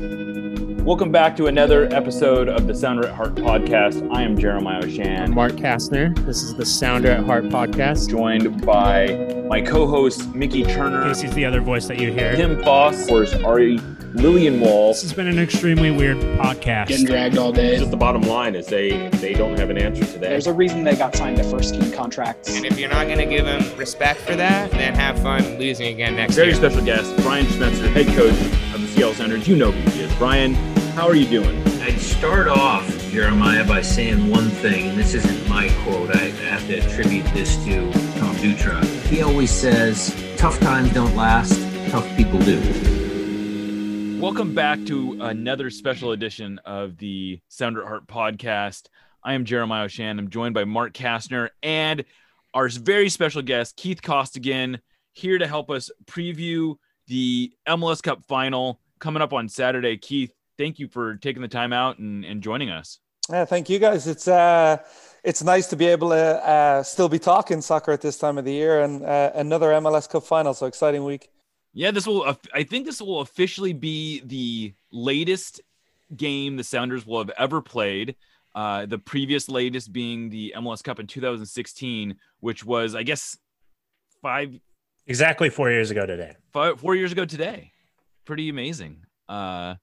Welcome 0.00 1.12
back 1.12 1.36
to 1.36 1.46
another 1.46 1.84
episode 1.94 2.48
of 2.48 2.66
the 2.66 2.74
Sounder 2.74 3.06
at 3.06 3.14
Heart 3.14 3.34
podcast. 3.34 4.08
I 4.10 4.22
am 4.22 4.38
Jeremiah 4.38 4.80
Oshan. 4.82 5.20
I'm 5.20 5.34
Mark 5.34 5.52
Kastner. 5.52 6.16
This 6.24 6.42
is 6.42 6.54
the 6.54 6.64
Sounder 6.64 7.10
at 7.10 7.22
Heart 7.24 7.44
podcast. 7.50 8.08
Joined 8.08 8.64
by 8.64 9.44
my 9.46 9.60
co-host 9.60 10.34
Mickey 10.34 10.62
Turner. 10.62 11.02
Casey's 11.06 11.34
the 11.34 11.44
other 11.44 11.60
voice 11.60 11.86
that 11.86 12.00
you 12.00 12.10
hear. 12.10 12.34
Tim 12.34 12.62
Foss, 12.62 13.02
of 13.02 13.08
course, 13.08 13.34
Ari 13.44 13.76
Liljenwall. 14.14 14.92
This 14.92 15.02
has 15.02 15.12
been 15.12 15.26
an 15.26 15.38
extremely 15.38 15.90
weird 15.90 16.16
podcast. 16.38 16.86
Getting 16.88 17.04
dragged 17.04 17.36
all 17.36 17.52
day. 17.52 17.76
Just 17.76 17.90
the 17.90 17.96
bottom 17.98 18.22
line 18.22 18.54
is 18.54 18.68
they 18.68 19.08
they 19.18 19.34
don't 19.34 19.58
have 19.58 19.68
an 19.68 19.76
answer 19.76 20.06
to 20.06 20.12
that. 20.12 20.20
There's 20.20 20.46
a 20.46 20.52
reason 20.54 20.82
they 20.82 20.96
got 20.96 21.14
signed 21.14 21.36
to 21.36 21.44
first 21.44 21.74
team 21.74 21.92
contracts. 21.92 22.56
And 22.56 22.64
if 22.64 22.78
you're 22.78 22.88
not 22.88 23.06
going 23.06 23.18
to 23.18 23.26
give 23.26 23.44
them 23.44 23.62
respect 23.78 24.20
for 24.20 24.34
that, 24.34 24.70
then 24.70 24.94
have 24.94 25.20
fun 25.20 25.58
losing 25.58 25.88
again 25.88 26.16
next 26.16 26.36
Very 26.36 26.48
year. 26.48 26.56
special 26.56 26.82
guest, 26.86 27.14
Brian 27.18 27.44
Schmetzer, 27.44 27.92
head 27.92 28.06
coach 28.16 28.69
of 29.02 29.08
the 29.08 29.14
Seattle 29.14 29.14
Sounders. 29.14 29.48
You 29.48 29.56
know 29.56 29.70
who 29.70 29.90
he 29.90 30.02
is. 30.02 30.14
Brian, 30.16 30.54
how 30.94 31.06
are 31.06 31.14
you 31.14 31.26
doing? 31.26 31.56
I'd 31.80 31.98
start 31.98 32.48
off, 32.48 32.86
Jeremiah, 33.10 33.66
by 33.66 33.80
saying 33.80 34.28
one 34.28 34.50
thing, 34.50 34.88
and 34.90 34.98
this 34.98 35.14
isn't 35.14 35.48
my 35.48 35.70
quote. 35.82 36.14
I 36.14 36.18
have 36.18 36.66
to 36.66 36.78
attribute 36.78 37.24
this 37.26 37.56
to 37.64 37.90
Tom 38.18 38.36
Dutra. 38.36 38.84
He 39.06 39.22
always 39.22 39.50
says, 39.50 40.14
tough 40.36 40.60
times 40.60 40.92
don't 40.92 41.16
last, 41.16 41.52
tough 41.90 42.06
people 42.16 42.38
do. 42.40 42.60
Welcome 44.20 44.54
back 44.54 44.84
to 44.86 45.16
another 45.22 45.70
special 45.70 46.12
edition 46.12 46.58
of 46.66 46.98
the 46.98 47.40
Sounder 47.48 47.86
Heart 47.86 48.06
podcast. 48.06 48.88
I 49.24 49.32
am 49.32 49.46
Jeremiah 49.46 49.86
Oshan. 49.86 50.18
I'm 50.18 50.28
joined 50.28 50.54
by 50.54 50.64
Mark 50.64 50.92
Kastner 50.92 51.48
and 51.62 52.04
our 52.52 52.68
very 52.68 53.08
special 53.08 53.40
guest, 53.40 53.76
Keith 53.76 54.02
Costigan, 54.02 54.80
here 55.12 55.38
to 55.38 55.46
help 55.46 55.70
us 55.70 55.90
preview 56.04 56.74
the 57.06 57.52
MLS 57.66 58.02
Cup 58.02 58.24
final 58.26 58.78
coming 59.00 59.22
up 59.22 59.32
on 59.32 59.48
Saturday. 59.48 59.96
Keith, 59.96 60.32
thank 60.58 60.78
you 60.78 60.88
for 60.88 61.16
taking 61.16 61.42
the 61.42 61.48
time 61.48 61.72
out 61.72 61.98
and, 61.98 62.24
and 62.24 62.42
joining 62.42 62.70
us. 62.70 63.00
Yeah, 63.28 63.44
thank 63.44 63.68
you 63.68 63.78
guys. 63.78 64.06
It's 64.06 64.26
uh, 64.28 64.78
it's 65.22 65.42
nice 65.42 65.66
to 65.68 65.76
be 65.76 65.86
able 65.86 66.10
to 66.10 66.16
uh, 66.16 66.82
still 66.82 67.08
be 67.08 67.18
talking 67.18 67.60
soccer 67.60 67.92
at 67.92 68.00
this 68.00 68.18
time 68.18 68.38
of 68.38 68.44
the 68.44 68.52
year 68.52 68.82
and 68.82 69.04
uh, 69.04 69.30
another 69.34 69.68
MLS 69.72 70.08
Cup 70.08 70.24
final. 70.24 70.54
So 70.54 70.66
exciting 70.66 71.04
week. 71.04 71.30
Yeah, 71.72 71.90
this 71.92 72.06
will. 72.06 72.36
I 72.52 72.64
think 72.64 72.86
this 72.86 73.00
will 73.00 73.20
officially 73.20 73.72
be 73.72 74.20
the 74.24 74.74
latest 74.90 75.60
game 76.16 76.56
the 76.56 76.64
Sounders 76.64 77.06
will 77.06 77.18
have 77.18 77.30
ever 77.38 77.60
played. 77.60 78.16
Uh, 78.52 78.84
the 78.86 78.98
previous 78.98 79.48
latest 79.48 79.92
being 79.92 80.28
the 80.28 80.52
MLS 80.56 80.82
Cup 80.82 80.98
in 80.98 81.06
2016, 81.06 82.16
which 82.40 82.64
was, 82.64 82.96
I 82.96 83.04
guess, 83.04 83.38
five 84.22 84.58
Exactly 85.06 85.50
four 85.50 85.70
years 85.70 85.90
ago 85.90 86.04
today. 86.06 86.34
five, 86.52 86.80
four 86.80 86.94
years 86.96 87.12
ago 87.12 87.24
today. 87.24 87.72
Pretty 88.30 88.48
amazing. 88.48 89.06
Uh, 89.28 89.74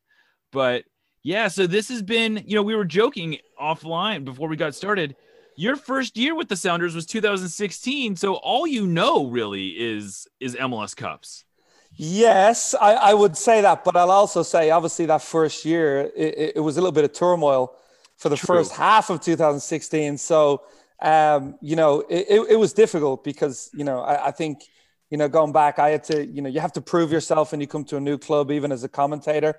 but 0.54 0.86
yeah, 1.22 1.50
so 1.50 1.68
this 1.68 1.90
has 1.90 2.02
been, 2.02 2.42
you 2.46 2.56
know, 2.56 2.64
we 2.64 2.78
were 2.78 2.86
joking 2.86 3.40
offline 3.62 4.24
before 4.24 4.48
we 4.48 4.56
got 4.56 4.74
started. 4.74 5.18
Your 5.58 5.76
first 5.76 6.16
year 6.16 6.34
with 6.34 6.48
the 6.48 6.56
Sounders 6.56 6.96
was 6.96 7.06
2016, 7.06 8.16
so 8.16 8.36
all 8.36 8.66
you 8.66 8.88
know 8.88 9.26
really 9.26 9.72
is 9.72 10.30
is 10.40 10.56
MLS 10.56 10.96
Cups. 10.96 11.44
Yes, 11.92 12.74
I, 12.80 12.94
I 12.94 13.14
would 13.14 13.36
say 13.36 13.60
that, 13.60 13.84
but 13.84 13.98
I'll 13.98 14.12
also 14.12 14.44
say, 14.44 14.70
obviously, 14.70 15.08
that 15.08 15.22
first 15.22 15.66
year 15.66 16.10
it, 16.16 16.54
it 16.56 16.64
was 16.64 16.78
a 16.78 16.80
little 16.80 16.94
bit 16.94 17.04
of 17.04 17.12
turmoil 17.12 17.76
for 18.16 18.30
the 18.30 18.38
True. 18.38 18.56
first 18.56 18.72
half 18.72 19.10
of 19.10 19.20
2016. 19.20 20.20
So, 20.20 20.62
um, 21.02 21.58
you 21.60 21.76
know, 21.76 22.00
it, 22.10 22.28
it, 22.30 22.52
it 22.52 22.56
was 22.56 22.72
difficult 22.72 23.26
because 23.26 23.70
you 23.74 23.84
know 23.84 24.00
I, 24.00 24.28
I 24.28 24.32
think 24.32 24.62
you 25.10 25.18
know 25.18 25.28
going 25.28 25.52
back, 25.52 25.80
I 25.80 25.90
had 25.90 26.04
to 26.06 26.26
you 26.26 26.42
know 26.42 26.50
you 26.50 26.60
have 26.60 26.74
to 26.74 26.82
prove 26.82 27.12
yourself 27.12 27.52
when 27.52 27.62
you 27.62 27.68
come 27.68 27.84
to 27.86 27.98
a 27.98 28.02
new 28.02 28.18
club, 28.18 28.52
even 28.52 28.72
as 28.72 28.84
a 28.84 28.90
commentator. 28.90 29.56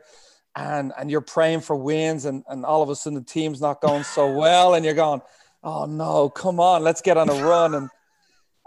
And, 0.56 0.92
and 0.98 1.08
you're 1.08 1.20
praying 1.20 1.60
for 1.60 1.76
wins, 1.76 2.24
and, 2.24 2.42
and 2.48 2.64
all 2.64 2.82
of 2.82 2.88
a 2.88 2.96
sudden 2.96 3.18
the 3.18 3.24
team's 3.24 3.60
not 3.60 3.80
going 3.80 4.02
so 4.02 4.32
well, 4.36 4.74
and 4.74 4.84
you're 4.84 4.94
going, 4.94 5.20
oh 5.62 5.84
no, 5.84 6.28
come 6.30 6.58
on, 6.58 6.82
let's 6.82 7.00
get 7.00 7.16
on 7.16 7.28
a 7.28 7.34
run. 7.34 7.74
And 7.74 7.90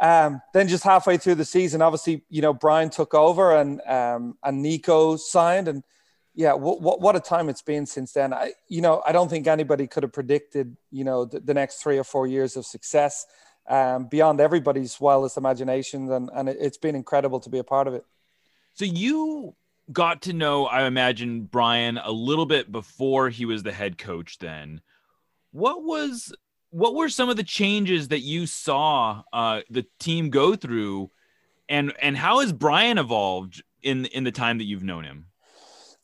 um, 0.01 0.41
then 0.53 0.67
just 0.67 0.83
halfway 0.83 1.17
through 1.17 1.35
the 1.35 1.45
season, 1.45 1.81
obviously, 1.81 2.23
you 2.29 2.41
know, 2.41 2.53
Brian 2.53 2.89
took 2.89 3.13
over 3.13 3.55
and 3.55 3.81
um, 3.81 4.37
and 4.43 4.61
Nico 4.61 5.15
signed, 5.15 5.67
and 5.67 5.83
yeah, 6.33 6.53
what, 6.53 6.81
what 6.81 7.01
what 7.01 7.15
a 7.15 7.19
time 7.19 7.49
it's 7.49 7.61
been 7.61 7.85
since 7.85 8.13
then. 8.13 8.33
I, 8.33 8.53
you 8.67 8.81
know, 8.81 9.03
I 9.05 9.11
don't 9.11 9.29
think 9.29 9.47
anybody 9.47 9.87
could 9.87 10.03
have 10.03 10.13
predicted, 10.13 10.75
you 10.91 11.03
know, 11.03 11.25
the, 11.25 11.39
the 11.39 11.53
next 11.53 11.83
three 11.83 11.97
or 11.97 12.03
four 12.03 12.25
years 12.25 12.55
of 12.55 12.65
success 12.65 13.25
um, 13.71 14.05
beyond 14.05 14.41
everybody's 14.41 14.99
wildest 14.99 15.37
imaginations, 15.37 16.11
and 16.11 16.29
and 16.35 16.49
it, 16.49 16.57
it's 16.59 16.77
been 16.77 16.95
incredible 16.95 17.39
to 17.39 17.49
be 17.49 17.57
a 17.57 17.63
part 17.63 17.87
of 17.87 17.93
it. 17.93 18.05
So 18.73 18.85
you 18.85 19.55
got 19.91 20.23
to 20.23 20.33
know, 20.33 20.65
I 20.65 20.85
imagine, 20.85 21.43
Brian 21.43 21.97
a 21.97 22.11
little 22.11 22.45
bit 22.45 22.71
before 22.71 23.29
he 23.29 23.45
was 23.45 23.63
the 23.63 23.71
head 23.71 23.97
coach. 23.97 24.39
Then, 24.39 24.81
what 25.51 25.83
was 25.83 26.33
what 26.69 26.95
were 26.95 27.09
some 27.09 27.29
of 27.29 27.37
the 27.37 27.43
changes 27.43 28.09
that 28.09 28.19
you 28.19 28.45
saw 28.45 29.23
uh, 29.31 29.61
the 29.69 29.85
team 29.99 30.29
go 30.29 30.55
through, 30.57 31.09
and 31.69 31.93
and 32.01 32.17
how 32.17 32.41
has 32.41 32.51
Brian 32.51 32.97
evolved 32.97 33.63
in 33.81 34.05
in 34.07 34.25
the 34.25 34.31
time 34.33 34.57
that 34.57 34.65
you've 34.65 34.83
known 34.83 35.05
him? 35.05 35.27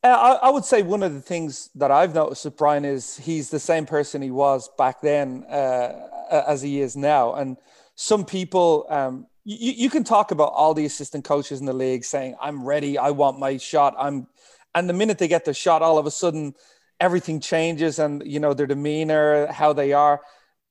Uh, 0.07 0.37
I, 0.41 0.47
I 0.47 0.49
would 0.51 0.63
say 0.63 0.83
one 0.83 1.03
of 1.03 1.13
the 1.13 1.19
things 1.19 1.69
that 1.75 1.91
I've 1.91 2.15
noticed 2.15 2.45
with 2.45 2.55
Brian 2.55 2.85
is 2.85 3.17
he's 3.17 3.49
the 3.49 3.59
same 3.59 3.85
person 3.85 4.21
he 4.21 4.31
was 4.31 4.69
back 4.77 5.01
then 5.01 5.43
uh, 5.49 6.43
as 6.47 6.61
he 6.61 6.79
is 6.79 6.95
now. 6.95 7.33
And 7.33 7.57
some 7.95 8.23
people, 8.23 8.85
um, 8.87 9.27
you, 9.43 9.73
you 9.73 9.89
can 9.89 10.05
talk 10.05 10.31
about 10.31 10.53
all 10.53 10.73
the 10.73 10.85
assistant 10.85 11.25
coaches 11.25 11.59
in 11.59 11.65
the 11.65 11.73
league 11.73 12.05
saying, 12.05 12.37
I'm 12.41 12.63
ready, 12.63 12.97
I 12.97 13.11
want 13.11 13.37
my 13.37 13.57
shot. 13.57 13.95
I'm, 13.99 14.27
and 14.73 14.87
the 14.87 14.93
minute 14.93 15.17
they 15.17 15.27
get 15.27 15.43
their 15.43 15.53
shot, 15.53 15.81
all 15.81 15.97
of 15.97 16.05
a 16.05 16.11
sudden 16.11 16.55
everything 17.01 17.41
changes 17.41 17.99
and, 17.99 18.23
you 18.25 18.39
know, 18.39 18.53
their 18.53 18.67
demeanor, 18.67 19.47
how 19.47 19.73
they 19.73 19.91
are. 19.91 20.21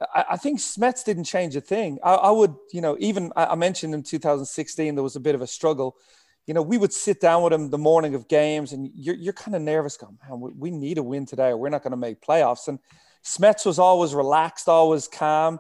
I, 0.00 0.24
I 0.30 0.36
think 0.38 0.60
Smets 0.60 1.04
didn't 1.04 1.24
change 1.24 1.56
a 1.56 1.60
thing. 1.60 1.98
I, 2.02 2.14
I 2.14 2.30
would, 2.30 2.54
you 2.72 2.80
know, 2.80 2.96
even 3.00 3.32
I 3.36 3.54
mentioned 3.54 3.92
in 3.92 4.02
2016 4.02 4.94
there 4.94 5.04
was 5.04 5.16
a 5.16 5.20
bit 5.20 5.34
of 5.34 5.42
a 5.42 5.46
struggle 5.46 5.98
you 6.46 6.54
know, 6.54 6.62
we 6.62 6.78
would 6.78 6.92
sit 6.92 7.20
down 7.20 7.42
with 7.42 7.52
him 7.52 7.70
the 7.70 7.78
morning 7.78 8.14
of 8.14 8.28
games, 8.28 8.72
and 8.72 8.90
you're 8.94 9.16
you're 9.16 9.32
kind 9.32 9.54
of 9.54 9.62
nervous, 9.62 9.96
going, 9.96 10.18
man, 10.28 10.40
we, 10.40 10.50
we 10.52 10.70
need 10.70 10.98
a 10.98 11.02
win 11.02 11.26
today, 11.26 11.48
or 11.48 11.56
we're 11.56 11.68
not 11.68 11.82
going 11.82 11.90
to 11.90 11.96
make 11.96 12.20
playoffs. 12.20 12.68
And 12.68 12.78
Smets 13.24 13.66
was 13.66 13.78
always 13.78 14.14
relaxed, 14.14 14.68
always 14.68 15.08
calm, 15.08 15.58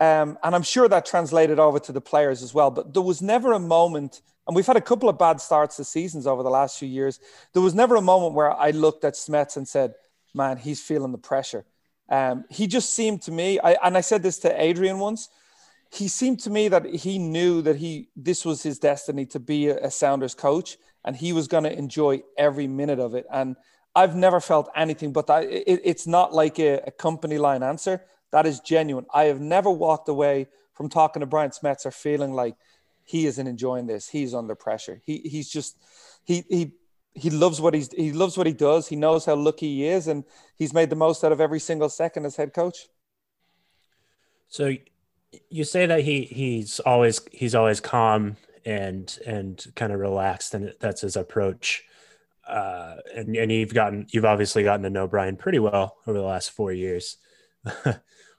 um, 0.00 0.36
and 0.42 0.54
I'm 0.54 0.62
sure 0.62 0.88
that 0.88 1.06
translated 1.06 1.58
over 1.58 1.78
to 1.78 1.92
the 1.92 2.00
players 2.00 2.42
as 2.42 2.52
well. 2.52 2.70
But 2.70 2.92
there 2.92 3.02
was 3.02 3.22
never 3.22 3.52
a 3.52 3.60
moment, 3.60 4.22
and 4.46 4.56
we've 4.56 4.66
had 4.66 4.76
a 4.76 4.80
couple 4.80 5.08
of 5.08 5.18
bad 5.18 5.40
starts 5.40 5.76
to 5.76 5.84
seasons 5.84 6.26
over 6.26 6.42
the 6.42 6.50
last 6.50 6.78
few 6.78 6.88
years. 6.88 7.20
There 7.52 7.62
was 7.62 7.74
never 7.74 7.94
a 7.94 8.02
moment 8.02 8.34
where 8.34 8.52
I 8.52 8.70
looked 8.70 9.04
at 9.04 9.14
Smets 9.14 9.56
and 9.56 9.68
said, 9.68 9.94
"Man, 10.34 10.56
he's 10.56 10.82
feeling 10.82 11.12
the 11.12 11.18
pressure." 11.18 11.64
Um, 12.08 12.44
he 12.50 12.66
just 12.66 12.92
seemed 12.92 13.22
to 13.22 13.32
me, 13.32 13.58
I, 13.60 13.72
and 13.82 13.96
I 13.96 14.02
said 14.02 14.22
this 14.22 14.38
to 14.40 14.62
Adrian 14.62 14.98
once 14.98 15.30
he 15.94 16.08
seemed 16.08 16.40
to 16.40 16.50
me 16.50 16.68
that 16.68 16.86
he 16.86 17.18
knew 17.18 17.62
that 17.62 17.76
he 17.76 18.08
this 18.16 18.44
was 18.44 18.62
his 18.62 18.78
destiny 18.78 19.26
to 19.26 19.38
be 19.38 19.68
a, 19.68 19.76
a 19.78 19.90
Sounders 19.90 20.34
coach, 20.34 20.76
and 21.04 21.14
he 21.14 21.32
was 21.32 21.46
going 21.46 21.64
to 21.64 21.72
enjoy 21.72 22.22
every 22.36 22.66
minute 22.66 22.98
of 22.98 23.14
it. 23.14 23.26
And 23.32 23.56
I've 23.94 24.16
never 24.16 24.40
felt 24.40 24.68
anything 24.74 25.12
but 25.12 25.28
that. 25.28 25.44
It, 25.44 25.80
it's 25.84 26.06
not 26.06 26.32
like 26.32 26.58
a, 26.58 26.80
a, 26.86 26.90
company 26.90 27.38
line 27.38 27.62
answer. 27.62 28.02
That 28.32 28.44
is 28.44 28.58
genuine. 28.58 29.06
I 29.14 29.24
have 29.24 29.40
never 29.40 29.70
walked 29.70 30.08
away 30.08 30.48
from 30.72 30.88
talking 30.88 31.20
to 31.20 31.26
Brian 31.26 31.50
Schmetzer 31.50 31.94
feeling 31.94 32.32
like 32.32 32.56
he 33.04 33.26
isn't 33.26 33.46
enjoying 33.46 33.86
this. 33.86 34.08
He's 34.08 34.34
under 34.34 34.56
pressure. 34.56 35.00
He 35.06 35.18
he's 35.18 35.48
just 35.48 35.78
he 36.24 36.44
he 36.48 36.72
he 37.14 37.30
loves 37.30 37.60
what 37.60 37.72
he's 37.72 37.92
he 37.92 38.12
loves 38.12 38.36
what 38.36 38.48
he 38.48 38.52
does. 38.52 38.88
He 38.88 38.96
knows 38.96 39.24
how 39.26 39.36
lucky 39.36 39.68
he 39.76 39.86
is, 39.86 40.08
and 40.08 40.24
he's 40.56 40.74
made 40.74 40.90
the 40.90 40.96
most 40.96 41.22
out 41.22 41.30
of 41.30 41.40
every 41.40 41.60
single 41.60 41.88
second 41.88 42.24
as 42.24 42.34
head 42.34 42.52
coach. 42.52 42.88
So 44.48 44.74
you 45.50 45.64
say 45.64 45.86
that 45.86 46.00
he 46.00 46.22
he's 46.22 46.80
always 46.80 47.20
he's 47.32 47.54
always 47.54 47.80
calm 47.80 48.36
and 48.64 49.18
and 49.26 49.64
kind 49.74 49.92
of 49.92 50.00
relaxed 50.00 50.54
and 50.54 50.72
that's 50.80 51.02
his 51.02 51.16
approach. 51.16 51.84
Uh 52.46 52.96
and 53.14 53.36
and 53.36 53.50
you've 53.52 53.74
gotten 53.74 54.06
you've 54.10 54.24
obviously 54.24 54.62
gotten 54.62 54.82
to 54.82 54.90
know 54.90 55.06
Brian 55.06 55.36
pretty 55.36 55.58
well 55.58 55.96
over 56.06 56.18
the 56.18 56.24
last 56.24 56.50
4 56.50 56.72
years. 56.72 57.16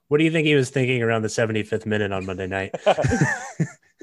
What 0.08 0.20
do 0.20 0.24
you 0.24 0.32
think 0.32 0.46
he 0.46 0.54
was 0.54 0.70
thinking 0.70 1.02
around 1.02 1.24
the 1.24 1.30
75th 1.30 1.86
minute 1.88 2.12
on 2.12 2.28
Monday 2.28 2.46
night 2.46 2.76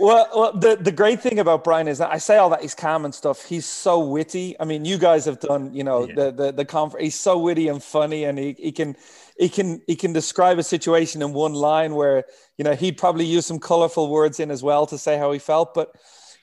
well, 0.03 0.29
well 0.35 0.53
the, 0.53 0.77
the 0.77 0.93
great 0.93 1.21
thing 1.21 1.39
about 1.39 1.65
Brian 1.65 1.89
is 1.89 1.99
that 1.99 2.11
I 2.11 2.19
say 2.19 2.37
all 2.37 2.51
that 2.51 2.61
he's 2.61 2.75
calm 2.75 3.05
and 3.05 3.15
stuff. 3.15 3.45
He's 3.45 3.67
so 3.67 4.01
witty. 4.01 4.57
I 4.59 4.65
mean, 4.65 4.85
you 4.85 4.99
guys 4.99 5.25
have 5.27 5.41
done, 5.41 5.73
you 5.73 5.85
know, 5.85 6.07
yeah. 6.07 6.15
the 6.15 6.33
the 6.33 6.53
the 6.53 6.65
conference. 6.65 7.05
He's 7.05 7.21
so 7.21 7.39
witty 7.39 7.69
and 7.69 7.83
funny, 7.83 8.25
and 8.25 8.39
he, 8.39 8.55
he 8.59 8.73
can 8.73 8.97
he 9.39 9.49
can 9.49 9.81
he 9.87 9.97
can 9.97 10.13
describe 10.13 10.59
a 10.59 10.63
situation 10.63 11.23
in 11.23 11.33
one 11.33 11.55
line 11.55 11.95
where 11.95 12.25
you 12.59 12.65
know 12.65 12.75
he'd 12.75 12.99
probably 12.99 13.25
use 13.25 13.47
some 13.47 13.59
colorful 13.59 14.11
words 14.11 14.41
in 14.41 14.51
as 14.51 14.63
well 14.63 14.87
to 14.87 14.99
say 14.99 15.17
how 15.17 15.33
he 15.33 15.39
felt. 15.39 15.73
But 15.75 15.95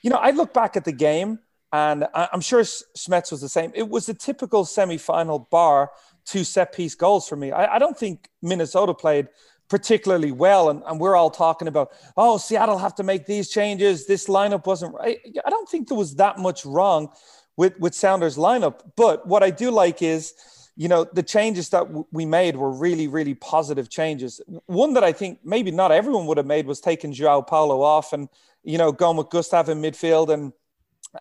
you 0.02 0.10
know, 0.10 0.16
I 0.16 0.30
look 0.30 0.54
back 0.54 0.76
at 0.76 0.84
the 0.84 0.92
game, 0.92 1.40
and 1.72 2.06
I'm 2.14 2.40
sure 2.40 2.62
Smets 2.62 3.30
was 3.30 3.42
the 3.42 3.48
same. 3.48 3.72
It 3.74 3.88
was 3.88 4.08
a 4.08 4.14
typical 4.14 4.64
semi-final 4.64 5.48
bar 5.50 5.90
two 6.24 6.44
set 6.44 6.72
piece 6.72 6.94
goals 6.94 7.28
for 7.28 7.36
me. 7.36 7.52
I, 7.52 7.76
I 7.76 7.78
don't 7.78 7.98
think 7.98 8.28
Minnesota 8.42 8.94
played 8.94 9.28
particularly 9.70 10.32
well. 10.32 10.68
And, 10.68 10.82
and 10.86 11.00
we're 11.00 11.16
all 11.16 11.30
talking 11.30 11.68
about, 11.68 11.92
oh, 12.16 12.36
Seattle 12.36 12.76
have 12.76 12.94
to 12.96 13.02
make 13.02 13.24
these 13.24 13.48
changes. 13.48 14.06
This 14.06 14.26
lineup 14.26 14.66
wasn't 14.66 14.94
right. 14.94 15.18
I 15.46 15.48
don't 15.48 15.68
think 15.68 15.88
there 15.88 15.96
was 15.96 16.16
that 16.16 16.38
much 16.38 16.66
wrong 16.66 17.08
with 17.56 17.78
with 17.78 17.94
Sounders 17.94 18.36
lineup. 18.36 18.80
But 18.96 19.26
what 19.26 19.42
I 19.42 19.50
do 19.50 19.70
like 19.70 20.02
is, 20.02 20.34
you 20.76 20.88
know, 20.88 21.04
the 21.04 21.22
changes 21.22 21.70
that 21.70 21.84
w- 21.86 22.06
we 22.10 22.26
made 22.26 22.56
were 22.56 22.72
really, 22.72 23.06
really 23.06 23.34
positive 23.34 23.88
changes. 23.88 24.40
One 24.66 24.92
that 24.94 25.04
I 25.04 25.12
think 25.12 25.38
maybe 25.44 25.70
not 25.70 25.92
everyone 25.92 26.26
would 26.26 26.36
have 26.36 26.46
made 26.46 26.66
was 26.66 26.80
taking 26.80 27.12
Joao 27.12 27.42
Paulo 27.42 27.80
off 27.80 28.12
and 28.12 28.28
you 28.62 28.76
know 28.76 28.92
going 28.92 29.16
with 29.16 29.30
Gustav 29.30 29.68
in 29.68 29.80
midfield 29.80 30.28
and 30.28 30.52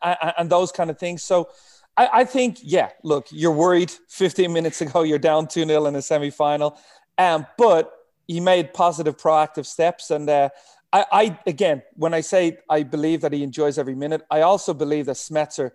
and, 0.04 0.50
those 0.50 0.72
kind 0.72 0.90
of 0.90 1.00
things. 1.00 1.24
So. 1.24 1.50
I, 1.98 2.22
I 2.22 2.24
think, 2.24 2.60
yeah, 2.62 2.92
look, 3.04 3.28
you're 3.32 3.52
worried 3.52 3.92
15 4.08 4.54
minutes 4.54 4.80
ago, 4.80 5.02
you're 5.02 5.18
down 5.18 5.48
2 5.48 5.66
0 5.66 5.86
in 5.88 5.96
a 5.96 6.02
semi 6.02 6.30
final. 6.30 6.78
Um, 7.18 7.46
but 7.58 7.99
he 8.30 8.40
made 8.40 8.76
positive, 8.76 9.18
proactive 9.18 9.66
steps. 9.66 10.12
And 10.12 10.30
uh, 10.30 10.50
I, 10.94 11.06
I, 11.12 11.40
again, 11.48 11.82
when 11.96 12.14
I 12.14 12.22
say 12.22 12.60
I 12.70 12.84
believe 12.84 13.22
that 13.22 13.34
he 13.34 13.42
enjoys 13.42 13.80
every 13.80 13.96
minute, 13.96 14.22
I 14.30 14.42
also 14.42 14.76
believe 14.76 15.08
that 15.08 15.16
Schmetzer 15.16 15.72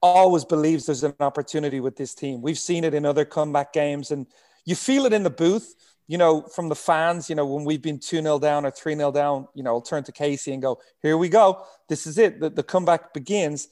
always 0.00 0.44
believes 0.44 0.86
there's 0.86 1.02
an 1.02 1.14
opportunity 1.18 1.80
with 1.80 1.96
this 1.96 2.14
team. 2.14 2.40
We've 2.40 2.58
seen 2.58 2.84
it 2.84 2.94
in 2.94 3.04
other 3.04 3.24
comeback 3.24 3.72
games, 3.72 4.12
and 4.12 4.28
you 4.64 4.76
feel 4.76 5.06
it 5.06 5.12
in 5.12 5.24
the 5.24 5.30
booth. 5.30 5.74
You 6.06 6.18
know, 6.18 6.42
from 6.42 6.68
the 6.68 6.76
fans, 6.76 7.28
you 7.28 7.34
know, 7.34 7.46
when 7.46 7.64
we've 7.64 7.82
been 7.82 7.98
2 7.98 8.22
0 8.22 8.38
down 8.38 8.64
or 8.64 8.70
3 8.70 8.94
0 8.94 9.10
down, 9.10 9.48
you 9.54 9.64
know, 9.64 9.70
I'll 9.70 9.80
turn 9.80 10.04
to 10.04 10.12
Casey 10.12 10.52
and 10.52 10.62
go, 10.62 10.78
Here 11.00 11.16
we 11.16 11.28
go. 11.28 11.64
This 11.88 12.06
is 12.06 12.16
it. 12.16 12.38
The, 12.38 12.48
the 12.48 12.62
comeback 12.62 13.12
begins. 13.12 13.66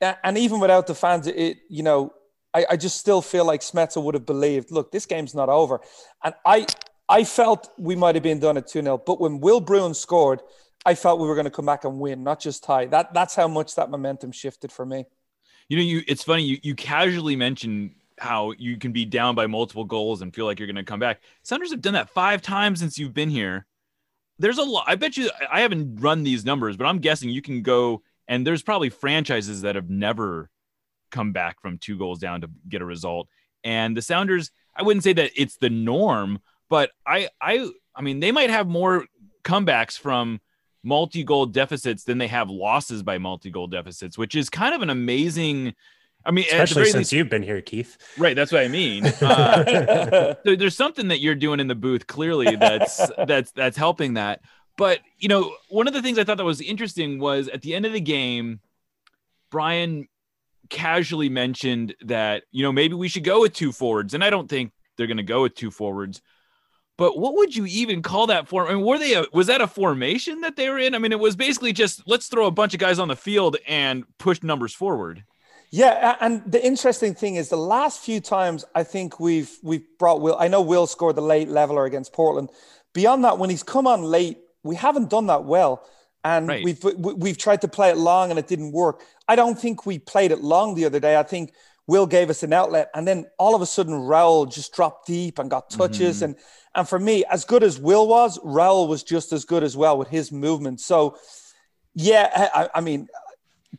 And 0.00 0.38
even 0.38 0.60
without 0.60 0.86
the 0.86 0.94
fans, 0.94 1.26
it, 1.26 1.58
you 1.68 1.82
know, 1.82 2.12
I, 2.54 2.64
I 2.70 2.76
just 2.76 2.98
still 2.98 3.22
feel 3.22 3.44
like 3.44 3.60
Schmetzer 3.60 4.02
would 4.02 4.14
have 4.14 4.24
believed, 4.24 4.70
look, 4.70 4.92
this 4.92 5.06
game's 5.06 5.34
not 5.34 5.48
over. 5.48 5.80
And 6.22 6.34
I, 6.44 6.66
I 7.08 7.24
felt 7.24 7.70
we 7.78 7.94
might 7.94 8.14
have 8.16 8.24
been 8.24 8.40
done 8.40 8.56
at 8.56 8.66
2 8.66 8.82
0, 8.82 8.98
but 8.98 9.20
when 9.20 9.40
Will 9.40 9.60
Bruin 9.60 9.94
scored, 9.94 10.40
I 10.84 10.94
felt 10.94 11.20
we 11.20 11.26
were 11.26 11.34
going 11.34 11.44
to 11.44 11.50
come 11.50 11.66
back 11.66 11.84
and 11.84 12.00
win, 12.00 12.22
not 12.22 12.40
just 12.40 12.64
tie. 12.64 12.86
That 12.86 13.14
that's 13.14 13.34
how 13.34 13.48
much 13.48 13.74
that 13.76 13.90
momentum 13.90 14.32
shifted 14.32 14.72
for 14.72 14.84
me. 14.84 15.04
You 15.68 15.76
know, 15.76 15.82
you 15.82 16.02
it's 16.06 16.22
funny 16.22 16.44
you 16.44 16.58
you 16.62 16.74
casually 16.74 17.36
mention 17.36 17.94
how 18.18 18.52
you 18.52 18.78
can 18.78 18.92
be 18.92 19.04
down 19.04 19.34
by 19.34 19.46
multiple 19.46 19.84
goals 19.84 20.22
and 20.22 20.34
feel 20.34 20.46
like 20.46 20.58
you're 20.58 20.66
going 20.66 20.76
to 20.76 20.84
come 20.84 21.00
back. 21.00 21.20
Sounders 21.42 21.70
have 21.70 21.82
done 21.82 21.94
that 21.94 22.08
five 22.10 22.40
times 22.40 22.80
since 22.80 22.98
you've 22.98 23.14
been 23.14 23.30
here. 23.30 23.66
There's 24.38 24.58
a 24.58 24.62
lot. 24.62 24.84
I 24.86 24.94
bet 24.94 25.16
you. 25.16 25.30
I 25.50 25.60
haven't 25.60 26.00
run 26.00 26.22
these 26.22 26.44
numbers, 26.44 26.76
but 26.76 26.86
I'm 26.86 26.98
guessing 26.98 27.30
you 27.30 27.42
can 27.42 27.62
go 27.62 28.02
and 28.28 28.46
there's 28.46 28.62
probably 28.62 28.90
franchises 28.90 29.62
that 29.62 29.74
have 29.76 29.90
never 29.90 30.50
come 31.10 31.32
back 31.32 31.60
from 31.60 31.78
two 31.78 31.96
goals 31.96 32.18
down 32.18 32.40
to 32.40 32.50
get 32.68 32.82
a 32.82 32.84
result. 32.84 33.28
And 33.64 33.96
the 33.96 34.02
Sounders, 34.02 34.50
I 34.74 34.82
wouldn't 34.82 35.04
say 35.04 35.12
that 35.14 35.30
it's 35.34 35.56
the 35.56 35.70
norm, 35.70 36.40
but 36.68 36.90
I 37.06 37.28
I 37.40 37.68
I 37.94 38.02
mean 38.02 38.20
they 38.20 38.32
might 38.32 38.50
have 38.50 38.66
more 38.66 39.06
comebacks 39.44 39.98
from 39.98 40.40
multi-goal 40.86 41.46
deficits 41.46 42.04
than 42.04 42.18
they 42.18 42.28
have 42.28 42.48
losses 42.48 43.02
by 43.02 43.18
multi-goal 43.18 43.66
deficits, 43.66 44.16
which 44.16 44.34
is 44.34 44.48
kind 44.48 44.74
of 44.74 44.82
an 44.82 44.90
amazing. 44.90 45.74
I 46.24 46.30
mean, 46.30 46.44
especially 46.46 46.86
since 46.86 46.94
least, 46.96 47.12
you've 47.12 47.28
been 47.28 47.42
here, 47.42 47.60
Keith. 47.60 47.98
Right, 48.18 48.34
that's 48.34 48.50
what 48.50 48.62
I 48.62 48.68
mean. 48.68 49.04
Uh, 49.22 50.34
so 50.44 50.56
there's 50.56 50.76
something 50.76 51.08
that 51.08 51.20
you're 51.20 51.34
doing 51.34 51.60
in 51.60 51.68
the 51.68 51.74
booth 51.74 52.06
clearly 52.06 52.56
that's 52.56 53.10
that's 53.26 53.50
that's 53.52 53.76
helping 53.76 54.14
that. 54.14 54.40
But 54.76 55.00
you 55.18 55.28
know, 55.28 55.54
one 55.68 55.88
of 55.88 55.94
the 55.94 56.02
things 56.02 56.18
I 56.18 56.24
thought 56.24 56.36
that 56.36 56.44
was 56.44 56.60
interesting 56.60 57.18
was 57.18 57.48
at 57.48 57.62
the 57.62 57.74
end 57.74 57.86
of 57.86 57.92
the 57.92 58.00
game, 58.00 58.60
Brian 59.50 60.08
casually 60.68 61.28
mentioned 61.28 61.94
that 62.02 62.44
you 62.50 62.62
know 62.62 62.72
maybe 62.72 62.94
we 62.94 63.08
should 63.08 63.24
go 63.24 63.40
with 63.40 63.52
two 63.52 63.72
forwards, 63.72 64.14
and 64.14 64.22
I 64.22 64.30
don't 64.30 64.48
think 64.48 64.72
they're 64.96 65.06
going 65.06 65.16
to 65.16 65.22
go 65.22 65.42
with 65.42 65.54
two 65.54 65.70
forwards. 65.70 66.22
But 66.98 67.18
what 67.18 67.34
would 67.34 67.54
you 67.54 67.66
even 67.66 68.02
call 68.02 68.26
that 68.28 68.48
form? 68.48 68.68
I 68.68 68.74
mean, 68.74 68.84
were 68.84 68.98
they 68.98 69.14
a, 69.14 69.24
was 69.32 69.48
that 69.48 69.60
a 69.60 69.66
formation 69.66 70.40
that 70.40 70.56
they 70.56 70.70
were 70.70 70.78
in? 70.78 70.94
I 70.94 70.98
mean, 70.98 71.12
it 71.12 71.20
was 71.20 71.36
basically 71.36 71.72
just 71.72 72.02
let's 72.06 72.28
throw 72.28 72.46
a 72.46 72.50
bunch 72.50 72.72
of 72.72 72.80
guys 72.80 72.98
on 72.98 73.08
the 73.08 73.16
field 73.16 73.56
and 73.66 74.04
push 74.18 74.42
numbers 74.42 74.72
forward. 74.72 75.24
Yeah, 75.70 76.16
and 76.20 76.42
the 76.50 76.64
interesting 76.64 77.14
thing 77.14 77.34
is 77.34 77.48
the 77.48 77.56
last 77.56 78.00
few 78.00 78.20
times 78.20 78.64
I 78.74 78.82
think 78.82 79.20
we've 79.20 79.50
we've 79.62 79.84
brought 79.98 80.20
Will. 80.20 80.36
I 80.38 80.48
know 80.48 80.62
Will 80.62 80.86
scored 80.86 81.16
the 81.16 81.22
late 81.22 81.48
leveler 81.48 81.84
against 81.84 82.12
Portland. 82.12 82.50
Beyond 82.94 83.24
that, 83.24 83.38
when 83.38 83.50
he's 83.50 83.62
come 83.62 83.86
on 83.86 84.02
late, 84.02 84.38
we 84.62 84.74
haven't 84.76 85.10
done 85.10 85.26
that 85.26 85.44
well, 85.44 85.84
and 86.24 86.48
right. 86.48 86.64
we've 86.64 86.82
we've 86.96 87.36
tried 87.36 87.60
to 87.60 87.68
play 87.68 87.90
it 87.90 87.98
long 87.98 88.30
and 88.30 88.38
it 88.38 88.46
didn't 88.46 88.72
work. 88.72 89.02
I 89.28 89.36
don't 89.36 89.58
think 89.58 89.84
we 89.84 89.98
played 89.98 90.30
it 90.30 90.40
long 90.40 90.76
the 90.76 90.86
other 90.86 91.00
day. 91.00 91.18
I 91.18 91.24
think 91.24 91.52
Will 91.86 92.06
gave 92.06 92.30
us 92.30 92.42
an 92.42 92.52
outlet, 92.52 92.90
and 92.94 93.06
then 93.06 93.26
all 93.38 93.54
of 93.54 93.62
a 93.62 93.66
sudden 93.66 93.94
Raul 93.94 94.52
just 94.52 94.74
dropped 94.74 95.06
deep 95.06 95.38
and 95.38 95.48
got 95.48 95.70
touches. 95.70 96.16
Mm-hmm. 96.16 96.24
And 96.24 96.36
and 96.74 96.88
for 96.88 96.98
me, 96.98 97.24
as 97.30 97.44
good 97.44 97.62
as 97.62 97.78
Will 97.78 98.08
was, 98.08 98.38
Raul 98.40 98.88
was 98.88 99.02
just 99.02 99.32
as 99.32 99.44
good 99.44 99.62
as 99.62 99.76
well 99.76 99.96
with 99.96 100.08
his 100.08 100.32
movement. 100.32 100.80
So, 100.80 101.16
yeah, 101.94 102.50
I, 102.54 102.68
I 102.74 102.80
mean, 102.80 103.08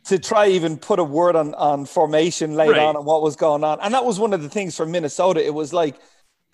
to 0.06 0.18
try 0.18 0.48
even 0.48 0.78
put 0.78 0.98
a 0.98 1.04
word 1.04 1.36
on 1.36 1.54
on 1.54 1.84
formation 1.84 2.54
late 2.54 2.70
right. 2.70 2.80
on 2.80 2.96
and 2.96 3.04
what 3.04 3.22
was 3.22 3.36
going 3.36 3.62
on, 3.62 3.78
and 3.80 3.92
that 3.92 4.04
was 4.04 4.18
one 4.18 4.32
of 4.32 4.42
the 4.42 4.48
things 4.48 4.74
for 4.74 4.86
Minnesota. 4.86 5.44
It 5.44 5.52
was 5.52 5.72
like, 5.72 5.96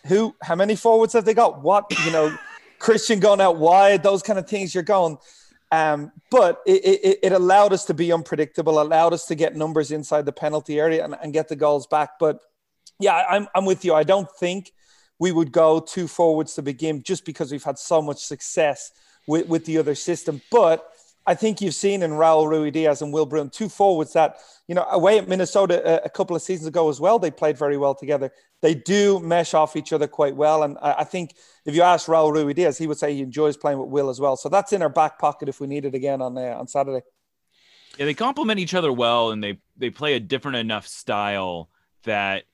who, 0.06 0.34
how 0.42 0.56
many 0.56 0.76
forwards 0.76 1.12
have 1.12 1.24
they 1.24 1.34
got? 1.34 1.62
What, 1.62 1.86
you 2.04 2.12
know, 2.12 2.36
Christian 2.78 3.20
going 3.20 3.40
out 3.40 3.58
wide, 3.58 4.02
those 4.02 4.22
kind 4.22 4.38
of 4.38 4.48
things. 4.48 4.74
You're 4.74 4.82
going. 4.82 5.18
Um, 5.74 6.12
but 6.30 6.62
it, 6.66 6.84
it, 6.84 7.18
it, 7.22 7.32
allowed 7.32 7.72
us 7.72 7.84
to 7.86 7.94
be 7.94 8.12
unpredictable, 8.12 8.80
allowed 8.80 9.12
us 9.12 9.26
to 9.26 9.34
get 9.34 9.56
numbers 9.56 9.90
inside 9.90 10.24
the 10.24 10.32
penalty 10.32 10.78
area 10.78 11.04
and, 11.04 11.16
and 11.20 11.32
get 11.32 11.48
the 11.48 11.56
goals 11.56 11.88
back. 11.88 12.10
But 12.20 12.38
yeah, 13.00 13.24
I'm, 13.28 13.48
I'm 13.56 13.64
with 13.64 13.84
you. 13.84 13.92
I 13.92 14.04
don't 14.04 14.30
think 14.38 14.72
we 15.18 15.32
would 15.32 15.50
go 15.50 15.80
two 15.80 16.06
forwards 16.06 16.54
to 16.54 16.62
begin 16.62 17.02
just 17.02 17.24
because 17.24 17.50
we've 17.50 17.64
had 17.64 17.78
so 17.78 18.00
much 18.00 18.18
success 18.18 18.92
with, 19.26 19.48
with 19.48 19.64
the 19.64 19.78
other 19.78 19.96
system. 19.96 20.40
But 20.48 20.88
I 21.26 21.34
think 21.34 21.60
you've 21.60 21.74
seen 21.74 22.02
in 22.02 22.12
Raul 22.12 22.46
Ruidiaz 22.46 23.02
and 23.02 23.12
Will 23.12 23.26
Bruin 23.26 23.50
two 23.50 23.68
forwards 23.68 24.12
that, 24.12 24.36
you 24.68 24.76
know, 24.76 24.86
away 24.90 25.18
at 25.18 25.26
Minnesota 25.28 26.02
a, 26.02 26.06
a, 26.06 26.10
couple 26.10 26.36
of 26.36 26.42
seasons 26.42 26.68
ago 26.68 26.88
as 26.88 27.00
well, 27.00 27.18
they 27.18 27.30
played 27.32 27.58
very 27.58 27.78
well 27.78 27.96
together. 27.96 28.30
They 28.60 28.74
do 28.74 29.18
mesh 29.18 29.54
off 29.54 29.74
each 29.74 29.92
other 29.92 30.06
quite 30.06 30.36
well. 30.36 30.62
And 30.62 30.78
I, 30.80 30.92
I 30.98 31.04
think 31.04 31.34
if 31.64 31.74
you 31.74 31.82
ask 31.82 32.06
Raul 32.08 32.32
Ruidiaz, 32.32 32.78
he 32.78 32.86
would 32.86 32.98
say 32.98 33.14
he 33.14 33.22
enjoys 33.22 33.56
playing 33.56 33.78
with 33.78 33.88
Will 33.88 34.10
as 34.10 34.20
well. 34.20 34.36
So 34.36 34.48
that's 34.48 34.72
in 34.72 34.82
our 34.82 34.88
back 34.88 35.18
pocket 35.18 35.48
if 35.48 35.60
we 35.60 35.66
need 35.66 35.84
it 35.84 35.94
again 35.94 36.20
on 36.20 36.36
uh, 36.36 36.56
on 36.58 36.68
Saturday. 36.68 37.04
Yeah, 37.98 38.06
they 38.06 38.14
complement 38.14 38.58
each 38.58 38.74
other 38.74 38.92
well, 38.92 39.30
and 39.30 39.42
they 39.42 39.58
they 39.76 39.90
play 39.90 40.14
a 40.14 40.20
different 40.20 40.58
enough 40.58 40.86
style 40.86 41.70
that 42.04 42.44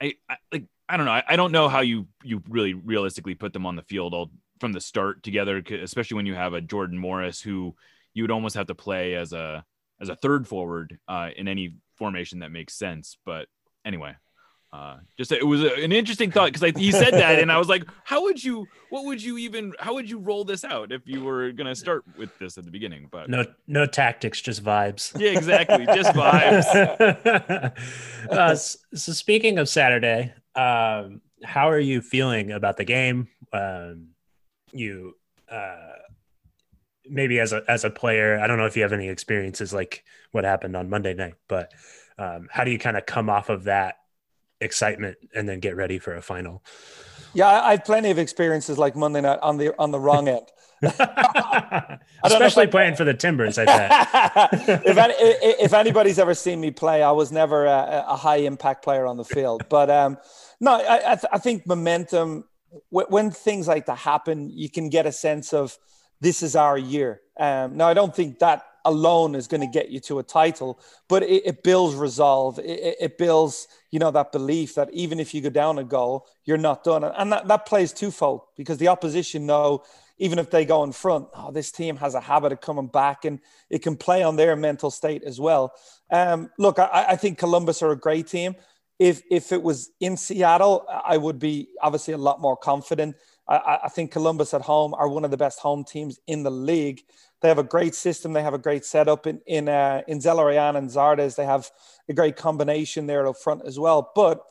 I, 0.00 0.14
I 0.28 0.36
like. 0.52 0.64
I 0.88 0.96
don't 0.96 1.06
know. 1.06 1.12
I, 1.12 1.22
I 1.28 1.36
don't 1.36 1.52
know 1.52 1.68
how 1.68 1.80
you 1.80 2.08
you 2.24 2.42
really 2.48 2.74
realistically 2.74 3.34
put 3.34 3.52
them 3.52 3.66
on 3.66 3.76
the 3.76 3.82
field 3.82 4.14
all 4.14 4.30
from 4.58 4.72
the 4.72 4.80
start 4.80 5.22
together, 5.22 5.62
especially 5.82 6.16
when 6.16 6.26
you 6.26 6.34
have 6.34 6.52
a 6.52 6.60
Jordan 6.60 6.98
Morris 6.98 7.40
who 7.40 7.74
you 8.12 8.22
would 8.22 8.30
almost 8.30 8.56
have 8.56 8.66
to 8.66 8.74
play 8.74 9.14
as 9.14 9.32
a 9.32 9.64
as 10.00 10.08
a 10.08 10.16
third 10.16 10.48
forward 10.48 10.98
uh, 11.08 11.30
in 11.36 11.46
any 11.46 11.74
formation 11.96 12.40
that 12.40 12.50
makes 12.50 12.74
sense. 12.74 13.18
But 13.24 13.48
anyway, 13.84 14.14
uh, 14.72 14.98
just 15.16 15.32
it 15.32 15.46
was 15.46 15.62
an 15.62 15.92
interesting 15.92 16.30
thought 16.30 16.52
because 16.52 16.72
he 16.76 16.92
said 16.92 17.12
that 17.12 17.40
and 17.40 17.50
i 17.50 17.58
was 17.58 17.68
like 17.68 17.84
how 18.04 18.22
would 18.22 18.42
you 18.42 18.66
what 18.90 19.04
would 19.04 19.22
you 19.22 19.38
even 19.38 19.72
how 19.78 19.94
would 19.94 20.10
you 20.10 20.18
roll 20.18 20.44
this 20.44 20.64
out 20.64 20.92
if 20.92 21.02
you 21.06 21.24
were 21.24 21.52
gonna 21.52 21.74
start 21.74 22.04
with 22.18 22.36
this 22.38 22.58
at 22.58 22.64
the 22.64 22.70
beginning? 22.70 23.08
But 23.10 23.30
no 23.30 23.44
no 23.66 23.86
tactics 23.86 24.40
just 24.40 24.62
vibes. 24.62 25.12
Yeah 25.20 25.30
exactly 25.30 25.86
just 25.86 26.12
vibes. 26.12 27.72
Uh, 28.30 28.54
so 28.54 29.12
speaking 29.12 29.58
of 29.58 29.68
saturday 29.68 30.32
um, 30.54 31.20
how 31.42 31.70
are 31.70 31.80
you 31.80 32.02
feeling 32.02 32.52
about 32.52 32.76
the 32.76 32.84
game? 32.84 33.28
Um, 33.52 34.08
you 34.72 35.16
uh, 35.50 35.94
maybe 37.08 37.40
as 37.40 37.52
a 37.52 37.62
as 37.66 37.84
a 37.84 37.90
player 37.90 38.38
i 38.38 38.46
don't 38.46 38.58
know 38.58 38.66
if 38.66 38.76
you 38.76 38.82
have 38.82 38.92
any 38.92 39.08
experiences 39.08 39.72
like 39.72 40.04
what 40.32 40.44
happened 40.44 40.76
on 40.76 40.88
monday 40.88 41.14
night 41.14 41.34
but 41.48 41.72
um, 42.18 42.48
how 42.52 42.64
do 42.64 42.70
you 42.70 42.78
kind 42.78 42.96
of 42.96 43.06
come 43.06 43.30
off 43.30 43.48
of 43.48 43.64
that 43.64 43.99
excitement 44.60 45.16
and 45.34 45.48
then 45.48 45.60
get 45.60 45.76
ready 45.76 45.98
for 45.98 46.14
a 46.14 46.22
final. 46.22 46.62
Yeah, 47.32 47.48
I 47.48 47.72
have 47.72 47.84
plenty 47.84 48.10
of 48.10 48.18
experiences 48.18 48.78
like 48.78 48.96
Monday 48.96 49.20
night 49.20 49.38
on 49.42 49.56
the 49.56 49.74
on 49.78 49.90
the 49.90 50.00
wrong 50.00 50.28
end. 50.28 50.46
Especially 52.24 52.66
playing 52.66 52.96
for 52.96 53.04
the 53.04 53.14
Timbers, 53.14 53.58
I 53.58 53.64
bet. 53.66 54.48
if, 54.86 54.96
any, 54.96 55.14
if 55.18 55.72
anybody's 55.74 56.18
ever 56.18 56.34
seen 56.34 56.60
me 56.60 56.70
play, 56.70 57.02
I 57.02 57.10
was 57.10 57.30
never 57.30 57.66
a, 57.66 58.04
a 58.08 58.16
high 58.16 58.38
impact 58.38 58.82
player 58.82 59.06
on 59.06 59.16
the 59.16 59.24
field. 59.24 59.64
But 59.68 59.90
um, 59.90 60.16
no, 60.58 60.72
I, 60.72 61.12
I, 61.12 61.14
th- 61.16 61.30
I 61.32 61.38
think 61.38 61.66
momentum. 61.66 62.44
W- 62.92 63.06
when 63.08 63.30
things 63.30 63.68
like 63.68 63.86
that 63.86 63.98
happen, 63.98 64.50
you 64.50 64.70
can 64.70 64.88
get 64.88 65.06
a 65.06 65.12
sense 65.12 65.52
of 65.52 65.76
this 66.20 66.42
is 66.42 66.56
our 66.56 66.78
year. 66.78 67.20
Um, 67.38 67.76
now, 67.76 67.88
I 67.88 67.94
don't 67.94 68.14
think 68.14 68.38
that 68.38 68.64
alone 68.84 69.34
is 69.34 69.46
going 69.46 69.60
to 69.60 69.66
get 69.66 69.90
you 69.90 70.00
to 70.00 70.18
a 70.18 70.22
title, 70.22 70.80
but 71.08 71.22
it, 71.22 71.46
it 71.46 71.62
builds 71.62 71.94
resolve. 71.94 72.58
It, 72.58 72.96
it, 73.00 73.18
builds, 73.18 73.68
you 73.90 73.98
know, 73.98 74.10
that 74.10 74.32
belief 74.32 74.74
that 74.74 74.90
even 74.92 75.20
if 75.20 75.34
you 75.34 75.40
go 75.40 75.50
down 75.50 75.78
a 75.78 75.84
goal, 75.84 76.26
you're 76.44 76.58
not 76.58 76.84
done. 76.84 77.04
And 77.04 77.32
that, 77.32 77.48
that 77.48 77.66
plays 77.66 77.92
twofold 77.92 78.42
because 78.56 78.78
the 78.78 78.88
opposition 78.88 79.46
know, 79.46 79.84
even 80.18 80.38
if 80.38 80.50
they 80.50 80.64
go 80.64 80.84
in 80.84 80.92
front, 80.92 81.28
oh, 81.34 81.50
this 81.50 81.72
team 81.72 81.96
has 81.96 82.14
a 82.14 82.20
habit 82.20 82.52
of 82.52 82.60
coming 82.60 82.86
back 82.86 83.24
and 83.24 83.40
it 83.70 83.80
can 83.80 83.96
play 83.96 84.22
on 84.22 84.36
their 84.36 84.54
mental 84.56 84.90
state 84.90 85.22
as 85.24 85.40
well. 85.40 85.72
Um, 86.10 86.50
look, 86.58 86.78
I, 86.78 87.06
I 87.10 87.16
think 87.16 87.38
Columbus 87.38 87.82
are 87.82 87.90
a 87.90 87.96
great 87.96 88.26
team. 88.26 88.54
If, 88.98 89.22
if 89.30 89.50
it 89.50 89.62
was 89.62 89.90
in 90.00 90.18
Seattle, 90.18 90.86
I 90.88 91.16
would 91.16 91.38
be 91.38 91.68
obviously 91.80 92.12
a 92.12 92.18
lot 92.18 92.40
more 92.40 92.56
confident. 92.56 93.16
I, 93.48 93.78
I 93.84 93.88
think 93.88 94.12
Columbus 94.12 94.54
at 94.54 94.62
home 94.62 94.94
are 94.94 95.08
one 95.08 95.24
of 95.24 95.30
the 95.30 95.36
best 95.36 95.58
home 95.58 95.84
teams 95.84 96.20
in 96.26 96.42
the 96.42 96.50
league. 96.50 97.02
They 97.40 97.48
have 97.48 97.58
a 97.58 97.64
great 97.64 97.94
system. 97.94 98.32
They 98.32 98.42
have 98.42 98.54
a 98.54 98.58
great 98.58 98.84
setup 98.84 99.26
in 99.26 99.40
in 99.46 99.68
uh, 99.68 100.02
in 100.06 100.18
Zelarayan 100.18 100.76
and 100.76 100.90
Zardes. 100.90 101.36
They 101.36 101.46
have 101.46 101.70
a 102.08 102.12
great 102.12 102.36
combination 102.36 103.06
there 103.06 103.26
up 103.26 103.36
front 103.36 103.62
as 103.66 103.78
well. 103.78 104.12
But 104.14 104.42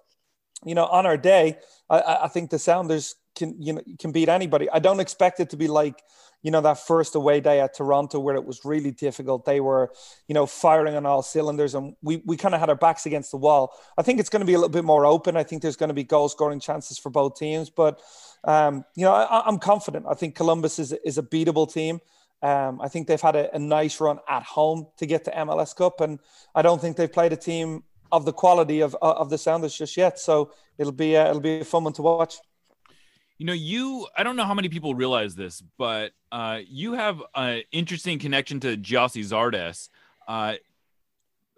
you 0.66 0.76
know, 0.76 0.86
on 0.86 1.06
our 1.06 1.18
day, 1.18 1.58
I, 1.90 2.20
I 2.24 2.28
think 2.28 2.50
the 2.50 2.60
Sounders 2.60 3.16
can 3.36 3.56
you 3.62 3.74
know 3.74 3.82
can 4.00 4.12
beat 4.12 4.30
anybody. 4.30 4.70
I 4.70 4.80
don't 4.80 5.00
expect 5.00 5.40
it 5.40 5.52
to 5.52 5.58
be 5.58 5.68
like 5.68 6.02
you 6.42 6.52
know 6.52 6.62
that 6.62 6.80
first 6.80 7.16
away 7.16 7.42
day 7.42 7.60
at 7.60 7.76
Toronto 7.76 8.20
where 8.20 8.36
it 8.36 8.46
was 8.46 8.62
really 8.66 8.92
difficult. 8.92 9.46
They 9.46 9.60
were 9.60 9.92
you 10.28 10.34
know 10.34 10.46
firing 10.46 10.96
on 10.96 11.06
all 11.06 11.22
cylinders, 11.22 11.76
and 11.76 11.96
we 12.02 12.22
we 12.26 12.38
kind 12.38 12.54
of 12.54 12.60
had 12.60 12.70
our 12.70 12.76
backs 12.76 13.06
against 13.06 13.32
the 13.32 13.38
wall. 13.38 13.74
I 13.98 14.02
think 14.02 14.20
it's 14.20 14.30
going 14.30 14.42
to 14.42 14.46
be 14.46 14.54
a 14.54 14.58
little 14.58 14.70
bit 14.70 14.86
more 14.86 15.06
open. 15.06 15.38
I 15.38 15.44
think 15.44 15.62
there's 15.62 15.76
going 15.78 15.90
to 15.90 15.94
be 15.94 16.04
goal 16.04 16.30
scoring 16.30 16.60
chances 16.60 16.98
for 16.98 17.10
both 17.10 17.38
teams, 17.38 17.70
but 17.70 18.00
um, 18.44 18.84
you 18.96 19.06
know 19.06 19.14
I, 19.14 19.48
am 19.48 19.60
confident. 19.60 20.06
I 20.10 20.14
think 20.14 20.36
Columbus 20.36 20.80
is 20.80 20.94
is 21.06 21.18
a 21.18 21.24
beatable 21.24 21.72
team. 21.72 22.00
Um, 22.42 22.80
I 22.82 22.88
think 22.88 23.08
they've 23.08 23.20
had 23.20 23.36
a, 23.36 23.54
a 23.56 23.60
nice 23.60 24.00
run 24.00 24.20
at 24.30 24.44
home 24.44 24.88
to 24.98 25.06
get 25.06 25.26
to 25.26 25.32
MLS 25.32 25.76
Cup, 25.76 26.02
and 26.02 26.20
I 26.56 26.62
don't 26.62 26.80
think 26.80 26.96
they've 26.96 27.12
played 27.12 27.34
a 27.34 27.38
team 27.38 27.84
of 28.12 28.26
the 28.26 28.34
quality 28.34 28.82
of 28.82 28.96
of 29.02 29.30
the 29.30 29.38
Sounders 29.38 29.78
just 29.78 29.98
yet. 29.98 30.20
So 30.20 30.52
it'll 30.78 30.94
be 30.94 31.18
uh, 31.18 31.30
it'll 31.30 31.42
be 31.42 31.60
a 31.60 31.66
fun 31.66 31.84
one 31.84 31.94
to 31.94 32.02
watch. 32.02 32.38
You 33.38 33.46
know, 33.46 33.54
you 33.54 34.08
I 34.18 34.24
don't 34.24 34.36
know 34.36 34.46
how 34.46 34.54
many 34.54 34.70
people 34.70 34.96
realize 34.96 35.36
this, 35.36 35.62
but 35.78 36.12
uh, 36.32 36.60
you 36.68 36.94
have 36.94 37.22
an 37.36 37.64
interesting 37.72 38.20
connection 38.20 38.60
to 38.62 38.78
Gyasi 38.78 39.24
Zardes. 39.24 39.90
Uh, 40.28 40.56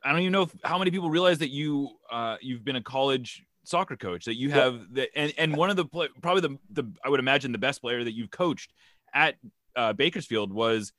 I 0.04 0.12
don't 0.12 0.22
even 0.22 0.32
know 0.32 0.44
if, 0.44 0.56
how 0.64 0.80
many 0.80 0.92
people 0.92 1.10
realize 1.10 1.40
that 1.40 1.50
you 1.50 1.90
uh, 2.12 2.38
you've 2.42 2.64
been 2.64 2.76
a 2.76 2.84
college 2.84 3.44
soccer 3.64 3.96
coach 3.96 4.26
that 4.26 4.36
you 4.36 4.50
have 4.50 4.94
the 4.94 5.08
and, 5.16 5.34
and 5.38 5.56
one 5.56 5.70
of 5.70 5.76
the 5.76 5.86
play, 5.86 6.10
probably 6.22 6.42
the 6.42 6.58
the 6.82 6.92
I 7.04 7.10
would 7.10 7.20
imagine 7.20 7.52
the 7.52 7.58
best 7.58 7.82
player 7.82 8.04
that 8.04 8.14
you've 8.14 8.32
coached 8.32 8.72
at 9.14 9.36
uh, 9.76 9.94
Bakersfield 9.94 10.54
was 10.54 10.92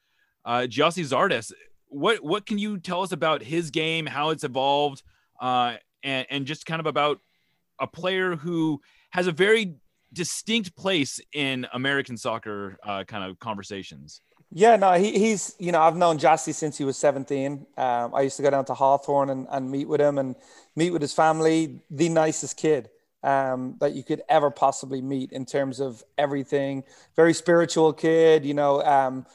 uh, 0.45 0.67
Gyasi 0.69 1.05
Zardes. 1.05 1.53
What 1.89 2.23
what 2.23 2.47
can 2.47 2.59
you 2.59 2.79
tell 2.79 3.03
us 3.03 3.13
about 3.13 3.43
his 3.43 3.71
game, 3.71 4.07
how 4.07 4.31
it's 4.31 4.45
evolved, 4.45 5.03
uh, 5.41 5.77
and 6.03 6.27
and 6.31 6.47
just 6.47 6.67
kind 6.67 6.81
of 6.81 6.87
about 6.87 7.19
a 7.81 7.87
player 7.87 8.37
who 8.37 8.81
has 9.11 9.27
a 9.27 9.33
very 9.33 9.75
distinct 10.13 10.77
place 10.77 11.21
in 11.33 11.67
American 11.73 12.17
soccer 12.17 12.79
uh, 12.85 13.05
kind 13.05 13.25
of 13.25 13.39
conversations. 13.39 14.21
Yeah, 14.55 14.77
no, 14.77 14.93
he, 14.93 15.19
he's, 15.19 15.55
you 15.59 15.73
know, 15.73 15.81
I've 15.81 15.97
known 15.97 16.19
Gyasi 16.19 16.53
since 16.53 16.77
he 16.77 16.85
was 16.85 16.99
17. 16.99 17.67
Um, 17.79 18.15
I 18.15 18.21
used 18.21 18.37
to 18.37 18.43
go 18.43 18.51
down 18.51 18.67
to 18.67 18.75
Hawthorne 18.75 19.31
and, 19.31 19.47
and 19.51 19.71
meet 19.71 19.89
with 19.89 20.01
him 20.01 20.19
and 20.19 20.37
meet 20.77 20.91
with 20.91 21.01
his 21.01 21.15
family. 21.15 21.81
The 21.91 22.11
nicest 22.11 22.59
kid 22.59 22.91
um, 23.23 23.77
that 23.81 23.95
you 23.95 24.03
could 24.03 24.23
ever 24.29 24.51
possibly 24.51 25.01
meet 25.01 25.33
in 25.33 25.45
terms 25.45 25.81
of 25.81 26.03
everything. 26.19 26.85
Very 27.17 27.35
spiritual 27.35 27.93
kid, 27.93 28.45
you 28.45 28.55
know. 28.55 28.83
Um, 28.83 29.27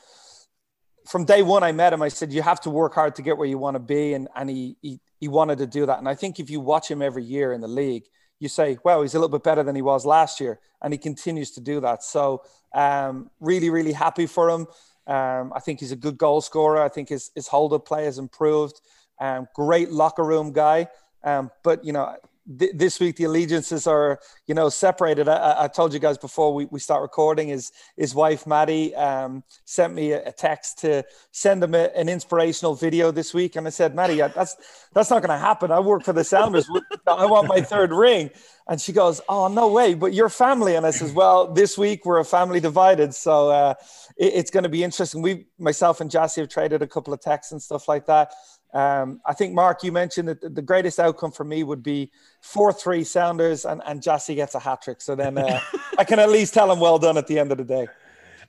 from 1.08 1.24
day 1.24 1.42
one, 1.42 1.64
I 1.64 1.72
met 1.72 1.94
him. 1.94 2.02
I 2.02 2.10
said, 2.10 2.34
You 2.34 2.42
have 2.42 2.60
to 2.62 2.70
work 2.70 2.94
hard 2.94 3.16
to 3.16 3.22
get 3.22 3.38
where 3.38 3.48
you 3.48 3.58
want 3.58 3.76
to 3.76 3.80
be. 3.80 4.14
And, 4.14 4.28
and 4.36 4.50
he, 4.50 4.76
he, 4.82 5.00
he 5.20 5.28
wanted 5.28 5.60
to 5.60 5.68
do 5.68 5.86
that. 5.86 6.00
And 6.00 6.08
I 6.08 6.16
think 6.16 6.40
if 6.40 6.50
you 6.50 6.60
watch 6.60 6.92
him 6.92 7.02
every 7.02 7.24
year 7.24 7.54
in 7.54 7.62
the 7.62 7.68
league, 7.68 8.04
you 8.40 8.50
say, 8.50 8.78
well, 8.84 9.02
he's 9.02 9.16
a 9.16 9.20
little 9.20 9.36
bit 9.36 9.44
better 9.44 9.64
than 9.64 9.76
he 9.76 9.82
was 9.82 10.06
last 10.06 10.40
year. 10.40 10.60
And 10.82 10.94
he 10.94 10.98
continues 10.98 11.52
to 11.52 11.62
do 11.62 11.80
that. 11.82 12.04
So, 12.04 12.44
um, 12.74 13.32
really, 13.40 13.70
really 13.70 13.94
happy 13.94 14.28
for 14.28 14.50
him. 14.50 14.68
Um, 15.08 15.54
I 15.56 15.60
think 15.60 15.80
he's 15.80 15.92
a 15.92 15.96
good 15.96 16.18
goal 16.18 16.42
scorer. 16.42 16.82
I 16.82 16.90
think 16.90 17.10
his, 17.10 17.32
his 17.34 17.48
hold 17.48 17.74
up 17.74 17.86
play 17.86 18.06
has 18.06 18.20
improved. 18.20 18.80
Um, 19.20 19.48
great 19.56 19.90
locker 19.90 20.24
room 20.24 20.52
guy. 20.52 20.88
Um, 21.24 21.50
but, 21.64 21.84
you 21.84 21.94
know, 21.94 22.16
th- 22.60 22.72
this 22.76 23.00
week 23.00 23.16
the 23.16 23.26
allegiances 23.26 23.88
are 23.88 24.20
you 24.46 24.56
know 24.56 24.70
separated. 24.70 25.28
I, 25.28 25.64
I, 25.64 25.68
told 25.68 25.94
you 25.94 26.00
guys 26.00 26.18
before 26.18 26.54
we, 26.54 26.66
we 26.66 26.80
start 26.80 27.02
recording. 27.02 27.50
His 27.50 27.72
his 27.96 28.16
wife 28.16 28.48
Maddie 28.48 28.96
um, 28.96 29.44
sent 29.66 29.94
me 29.94 30.12
a, 30.12 30.28
a, 30.28 30.32
text 30.32 30.80
to 30.80 31.04
send 31.32 31.64
him 31.64 31.76
a, 31.76 31.90
an 31.96 32.10
inspirational 32.10 32.76
video 32.76 33.12
this 33.12 33.34
week, 33.34 33.56
and 33.56 33.68
I 33.68 33.70
said, 33.70 33.96
Maddie, 33.96 34.18
that's 34.18 34.56
that's 34.94 35.10
not 35.10 35.22
going 35.22 35.38
to 35.38 35.38
happen. 35.38 35.72
I 35.72 35.80
work 35.80 36.04
for 36.04 36.14
the 36.14 36.24
Sounders. 36.24 36.70
I 37.08 37.26
want 37.26 37.48
my 37.48 37.62
third 37.62 37.92
ring. 37.92 38.30
And 38.70 38.82
she 38.82 38.92
goes, 38.92 39.22
"Oh 39.30 39.48
no 39.48 39.70
way!" 39.70 39.94
But 39.94 40.14
your 40.14 40.28
family, 40.28 40.76
and 40.76 40.86
I 40.86 40.92
says, 40.92 41.14
"Well, 41.14 41.54
this 41.54 41.78
week 41.78 42.06
we're 42.06 42.20
a 42.20 42.26
family 42.26 42.60
divided, 42.60 43.16
so 43.16 43.50
uh, 43.50 43.76
it, 44.18 44.34
it's 44.36 44.52
going 44.52 44.64
to 44.64 44.70
be 44.70 44.84
interesting." 44.84 45.22
We, 45.22 45.46
myself 45.58 46.02
and 46.02 46.12
Gyasi, 46.12 46.40
have 46.40 46.50
traded 46.50 46.82
a 46.82 46.88
couple 46.88 47.14
of 47.14 47.22
texts 47.22 47.54
and 47.54 47.62
stuff 47.62 47.88
like 47.88 48.08
that. 48.08 48.34
Um, 48.74 49.22
I 49.26 49.34
think, 49.34 49.54
Mark, 49.54 49.84
you 49.84 49.92
mentioned 49.92 50.28
that 50.28 50.56
the 50.56 50.62
greatest 50.62 51.00
outcome 51.00 51.32
for 51.32 51.44
me 51.44 51.64
would 51.64 51.82
be 51.82 52.12
4 52.42 52.74
3 52.74 53.04
Sounders 53.04 53.66
and, 53.66 53.82
and 53.86 54.02
Gyasi 54.02 54.36
gets 54.36 54.56
a 54.56 54.60
hat 54.60 54.82
trick. 54.82 55.02
So 55.02 55.16
then 55.16 55.38
uh, 55.38 55.60
I 55.98 56.04
can 56.04 56.20
at 56.20 56.30
least 56.30 56.54
tell 56.54 56.72
him 56.72 56.80
well 56.80 57.00
done 57.00 57.18
at 57.18 57.28
the 57.28 57.40
end 57.40 57.52
of 57.52 57.58
the 57.58 57.64
day. 57.64 57.88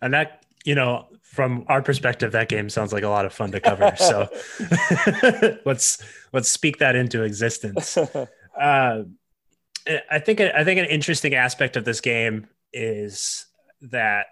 And 0.02 0.12
that, 0.14 0.44
you 0.64 0.74
know, 0.74 1.06
from 1.22 1.64
our 1.68 1.82
perspective, 1.82 2.32
that 2.32 2.48
game 2.48 2.68
sounds 2.68 2.92
like 2.92 3.04
a 3.04 3.08
lot 3.08 3.24
of 3.24 3.32
fun 3.32 3.52
to 3.52 3.60
cover. 3.60 3.94
So 3.96 4.28
let's 5.64 6.02
let's 6.32 6.48
speak 6.48 6.78
that 6.78 6.96
into 6.96 7.22
existence. 7.22 7.96
Uh, 8.58 9.04
I 10.10 10.18
think 10.18 10.40
I 10.40 10.64
think 10.64 10.80
an 10.80 10.86
interesting 10.86 11.34
aspect 11.34 11.76
of 11.76 11.84
this 11.84 12.00
game 12.00 12.48
is 12.72 13.46
that 13.82 14.26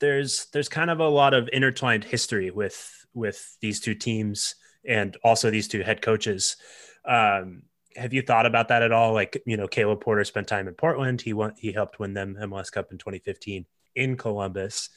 there's 0.00 0.46
there's 0.54 0.70
kind 0.70 0.90
of 0.90 1.00
a 1.00 1.08
lot 1.08 1.34
of 1.34 1.48
intertwined 1.52 2.04
history 2.04 2.50
with 2.50 3.06
with 3.12 3.58
these 3.60 3.78
two 3.78 3.94
teams 3.94 4.54
and 4.86 5.16
also 5.22 5.50
these 5.50 5.68
two 5.68 5.82
head 5.82 6.02
coaches. 6.02 6.56
Um, 7.04 7.62
have 7.96 8.12
you 8.12 8.22
thought 8.22 8.46
about 8.46 8.68
that 8.68 8.82
at 8.82 8.92
all? 8.92 9.12
Like, 9.12 9.42
you 9.46 9.56
know, 9.56 9.66
Caleb 9.66 10.00
Porter 10.00 10.24
spent 10.24 10.46
time 10.46 10.68
in 10.68 10.74
Portland. 10.74 11.20
He 11.20 11.32
won, 11.32 11.54
he 11.58 11.72
helped 11.72 11.98
win 11.98 12.14
them 12.14 12.36
MLS 12.40 12.70
Cup 12.70 12.92
in 12.92 12.98
2015 12.98 13.66
in 13.96 14.16
Columbus. 14.16 14.90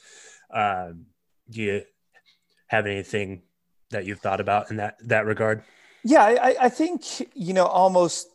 Um, 0.52 1.06
do 1.50 1.60
you 1.60 1.82
have 2.68 2.86
anything 2.86 3.42
that 3.90 4.04
you've 4.06 4.20
thought 4.20 4.40
about 4.40 4.70
in 4.70 4.76
that 4.76 4.96
that 5.08 5.26
regard? 5.26 5.62
Yeah, 6.04 6.22
I, 6.22 6.56
I 6.62 6.68
think 6.68 7.04
you 7.34 7.52
know 7.52 7.66
almost. 7.66 8.28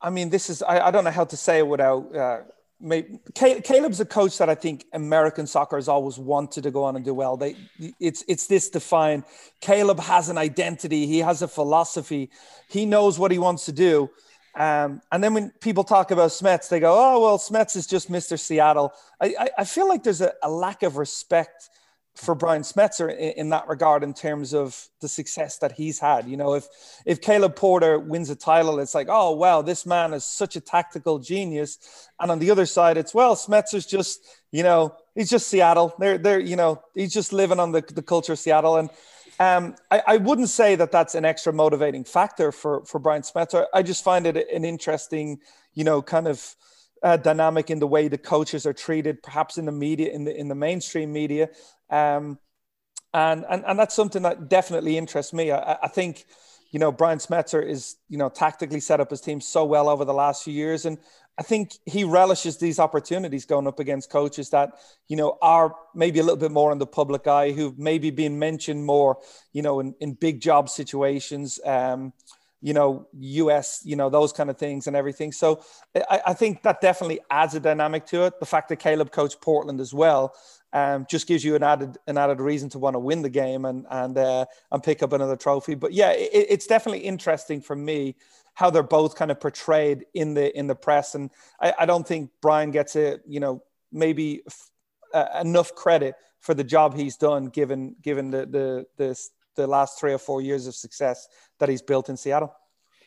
I 0.00 0.10
mean, 0.10 0.28
this 0.30 0.50
is 0.50 0.62
I, 0.62 0.88
I 0.88 0.90
don't 0.90 1.04
know 1.04 1.10
how 1.10 1.24
to 1.24 1.36
say 1.36 1.58
it 1.58 1.66
without 1.66 2.14
uh, 2.14 2.40
maybe 2.84 3.18
Caleb's 3.34 3.98
a 3.98 4.04
coach 4.04 4.38
that 4.38 4.48
I 4.48 4.54
think 4.54 4.84
American 4.92 5.46
soccer 5.46 5.76
has 5.76 5.88
always 5.88 6.18
wanted 6.18 6.62
to 6.64 6.70
go 6.70 6.84
on 6.84 6.96
and 6.96 7.04
do 7.04 7.14
well. 7.14 7.36
They, 7.36 7.56
it's 7.98 8.22
it's 8.28 8.46
this 8.46 8.68
defined. 8.68 9.24
Caleb 9.60 9.98
has 10.00 10.28
an 10.28 10.38
identity. 10.38 11.06
He 11.06 11.18
has 11.20 11.42
a 11.42 11.48
philosophy. 11.48 12.30
He 12.68 12.86
knows 12.86 13.18
what 13.18 13.32
he 13.32 13.38
wants 13.38 13.64
to 13.66 13.72
do. 13.72 14.10
Um, 14.54 15.02
and 15.10 15.24
then 15.24 15.34
when 15.34 15.50
people 15.60 15.82
talk 15.82 16.10
about 16.10 16.30
Smets, 16.30 16.68
they 16.68 16.78
go, 16.78 16.94
"Oh 16.94 17.20
well, 17.22 17.38
Smets 17.38 17.74
is 17.74 17.86
just 17.86 18.12
Mr. 18.12 18.38
Seattle." 18.38 18.92
I 19.20 19.34
I, 19.38 19.48
I 19.58 19.64
feel 19.64 19.88
like 19.88 20.04
there's 20.04 20.20
a, 20.20 20.32
a 20.42 20.50
lack 20.50 20.82
of 20.82 20.96
respect 20.96 21.70
for 22.16 22.34
Brian 22.34 22.62
Schmetzer 22.62 23.10
in, 23.10 23.32
in, 23.32 23.48
that 23.50 23.66
regard 23.66 24.02
in 24.04 24.14
terms 24.14 24.54
of 24.54 24.88
the 25.00 25.08
success 25.08 25.58
that 25.58 25.72
he's 25.72 25.98
had. 25.98 26.28
You 26.28 26.36
know, 26.36 26.54
if 26.54 26.68
if 27.04 27.20
Caleb 27.20 27.56
Porter 27.56 27.98
wins 27.98 28.30
a 28.30 28.36
title, 28.36 28.78
it's 28.78 28.94
like, 28.94 29.08
oh 29.10 29.32
wow, 29.32 29.62
this 29.62 29.84
man 29.84 30.14
is 30.14 30.24
such 30.24 30.56
a 30.56 30.60
tactical 30.60 31.18
genius. 31.18 32.08
And 32.20 32.30
on 32.30 32.38
the 32.38 32.50
other 32.50 32.66
side, 32.66 32.96
it's 32.96 33.14
well, 33.14 33.34
Schmetzer's 33.34 33.86
just, 33.86 34.24
you 34.52 34.62
know, 34.62 34.94
he's 35.14 35.30
just 35.30 35.48
Seattle. 35.48 35.94
They're 35.98 36.18
they're, 36.18 36.40
you 36.40 36.56
know, 36.56 36.82
he's 36.94 37.12
just 37.12 37.32
living 37.32 37.58
on 37.58 37.72
the, 37.72 37.80
the 37.80 38.02
culture 38.02 38.34
of 38.34 38.38
Seattle. 38.38 38.76
And 38.76 38.90
um, 39.40 39.74
I, 39.90 40.02
I 40.06 40.16
wouldn't 40.18 40.50
say 40.50 40.76
that 40.76 40.92
that's 40.92 41.16
an 41.16 41.24
extra 41.24 41.52
motivating 41.52 42.04
factor 42.04 42.52
for 42.52 42.84
for 42.84 43.00
Brian 43.00 43.22
Schmetzer. 43.22 43.66
I 43.74 43.82
just 43.82 44.04
find 44.04 44.26
it 44.26 44.36
an 44.52 44.64
interesting, 44.64 45.40
you 45.74 45.82
know, 45.82 46.00
kind 46.00 46.28
of 46.28 46.54
uh, 47.04 47.18
dynamic 47.18 47.70
in 47.70 47.78
the 47.78 47.86
way 47.86 48.08
the 48.08 48.18
coaches 48.18 48.64
are 48.66 48.72
treated, 48.72 49.22
perhaps 49.22 49.58
in 49.58 49.66
the 49.66 49.72
media, 49.72 50.10
in 50.10 50.24
the 50.24 50.34
in 50.34 50.48
the 50.48 50.54
mainstream 50.54 51.12
media, 51.12 51.50
um, 51.90 52.38
and 53.12 53.44
and 53.48 53.62
and 53.66 53.78
that's 53.78 53.94
something 53.94 54.22
that 54.22 54.48
definitely 54.48 54.96
interests 54.96 55.34
me. 55.34 55.52
I, 55.52 55.74
I 55.82 55.88
think, 55.88 56.24
you 56.70 56.78
know, 56.78 56.90
Brian 56.90 57.18
Schmetzer 57.18 57.64
is 57.64 57.96
you 58.08 58.16
know 58.16 58.30
tactically 58.30 58.80
set 58.80 59.00
up 59.00 59.10
his 59.10 59.20
team 59.20 59.42
so 59.42 59.66
well 59.66 59.90
over 59.90 60.06
the 60.06 60.14
last 60.14 60.44
few 60.44 60.54
years, 60.54 60.86
and 60.86 60.96
I 61.36 61.42
think 61.42 61.74
he 61.84 62.04
relishes 62.04 62.56
these 62.56 62.78
opportunities 62.78 63.44
going 63.44 63.66
up 63.66 63.80
against 63.80 64.08
coaches 64.08 64.48
that 64.50 64.70
you 65.06 65.16
know 65.18 65.36
are 65.42 65.76
maybe 65.94 66.20
a 66.20 66.22
little 66.22 66.38
bit 66.38 66.52
more 66.52 66.72
in 66.72 66.78
the 66.78 66.86
public 66.86 67.26
eye, 67.26 67.52
who've 67.52 67.78
maybe 67.78 68.10
been 68.10 68.38
mentioned 68.38 68.86
more, 68.86 69.18
you 69.52 69.60
know, 69.60 69.78
in 69.80 69.94
in 70.00 70.14
big 70.14 70.40
job 70.40 70.70
situations. 70.70 71.60
Um, 71.66 72.14
you 72.64 72.72
know, 72.72 73.06
US, 73.12 73.82
you 73.84 73.94
know, 73.94 74.08
those 74.08 74.32
kind 74.32 74.48
of 74.48 74.56
things 74.56 74.86
and 74.86 74.96
everything. 74.96 75.32
So 75.32 75.62
I, 76.08 76.22
I, 76.28 76.32
think 76.32 76.62
that 76.62 76.80
definitely 76.80 77.20
adds 77.28 77.54
a 77.54 77.60
dynamic 77.60 78.06
to 78.06 78.24
it. 78.24 78.40
The 78.40 78.46
fact 78.46 78.70
that 78.70 78.76
Caleb 78.76 79.12
coached 79.12 79.42
Portland 79.42 79.82
as 79.82 79.92
well 79.92 80.34
um, 80.72 81.04
just 81.06 81.26
gives 81.26 81.44
you 81.44 81.56
an 81.56 81.62
added 81.62 81.98
an 82.06 82.16
added 82.16 82.40
reason 82.40 82.70
to 82.70 82.78
want 82.78 82.94
to 82.94 83.00
win 83.00 83.20
the 83.20 83.28
game 83.28 83.66
and 83.66 83.84
and 83.90 84.16
uh, 84.16 84.46
and 84.72 84.82
pick 84.82 85.02
up 85.02 85.12
another 85.12 85.36
trophy. 85.36 85.74
But 85.74 85.92
yeah, 85.92 86.12
it, 86.12 86.46
it's 86.48 86.66
definitely 86.66 87.00
interesting 87.00 87.60
for 87.60 87.76
me 87.76 88.16
how 88.54 88.70
they're 88.70 88.82
both 88.82 89.14
kind 89.14 89.30
of 89.30 89.38
portrayed 89.40 90.06
in 90.14 90.32
the 90.32 90.58
in 90.58 90.66
the 90.66 90.74
press, 90.74 91.14
and 91.14 91.30
I, 91.60 91.74
I 91.80 91.84
don't 91.84 92.08
think 92.08 92.30
Brian 92.40 92.70
gets 92.70 92.96
it, 92.96 93.20
you 93.28 93.40
know 93.40 93.62
maybe 93.92 94.40
f- 94.46 94.70
uh, 95.12 95.38
enough 95.42 95.74
credit 95.74 96.14
for 96.40 96.54
the 96.54 96.64
job 96.64 96.96
he's 96.96 97.18
done 97.18 97.46
given 97.46 97.94
given 98.00 98.30
the 98.30 98.46
the 98.46 98.86
the 98.96 99.28
the 99.56 99.66
last 99.66 99.98
three 99.98 100.12
or 100.12 100.18
four 100.18 100.40
years 100.40 100.66
of 100.66 100.74
success 100.74 101.26
that 101.60 101.68
he's 101.68 101.82
built 101.82 102.08
in 102.08 102.16
Seattle. 102.16 102.54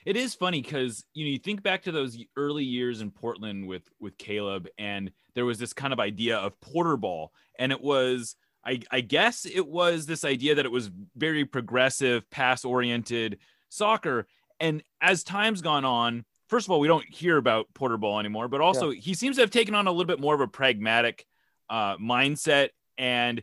It 0.06 0.16
is 0.16 0.34
funny 0.34 0.62
because 0.62 1.04
you 1.14 1.26
know 1.26 1.32
you 1.32 1.38
think 1.38 1.64
back 1.64 1.84
to 1.84 1.92
those 1.92 2.18
early 2.38 2.64
years 2.64 3.02
in 3.02 3.12
Portland 3.12 3.68
with 3.68 3.90
with 4.00 4.18
Caleb, 4.18 4.68
and 4.78 5.12
there 5.36 5.46
was 5.46 5.60
this 5.60 5.74
kind 5.74 5.92
of 5.92 6.00
idea 6.00 6.38
of 6.38 6.60
porter 6.62 6.96
ball, 6.96 7.34
and 7.60 7.72
it 7.72 7.82
was 7.82 8.36
I, 8.68 8.82
I 8.92 9.00
guess 9.00 9.46
it 9.46 9.66
was 9.66 10.06
this 10.06 10.26
idea 10.26 10.56
that 10.56 10.66
it 10.66 10.72
was 10.72 10.92
very 11.16 11.46
progressive, 11.46 12.30
pass 12.30 12.66
oriented 12.66 13.40
soccer. 13.70 14.28
And 14.60 14.84
as 15.00 15.24
time's 15.24 15.62
gone 15.62 15.86
on, 15.86 16.26
first 16.50 16.68
of 16.68 16.72
all, 16.72 16.82
we 16.82 16.88
don't 16.90 17.06
hear 17.08 17.38
about 17.38 17.68
Porter 17.74 17.98
Ball 17.98 18.20
anymore, 18.20 18.50
but 18.50 18.60
also 18.60 18.90
yeah. 18.90 19.00
he 19.00 19.14
seems 19.14 19.38
to 19.38 19.42
have 19.42 19.52
taken 19.52 19.74
on 19.74 19.88
a 19.88 19.92
little 19.92 20.06
bit 20.06 20.20
more 20.20 20.36
of 20.36 20.42
a 20.42 20.48
pragmatic 20.48 21.26
uh, 21.70 21.96
mindset. 21.98 22.70
And 22.98 23.42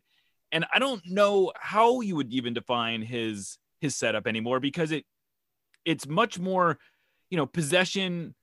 and 0.54 0.64
I 0.72 0.78
don't 0.78 1.02
know 1.04 1.52
how 1.58 2.00
you 2.00 2.16
would 2.16 2.32
even 2.32 2.54
define 2.54 3.02
his 3.02 3.58
his 3.80 3.96
setup 3.96 4.26
anymore 4.26 4.60
because 4.60 4.92
it 4.92 5.04
it's 5.84 6.06
much 6.06 6.38
more, 6.38 6.78
you 7.28 7.36
know, 7.36 7.44
possession 7.44 8.34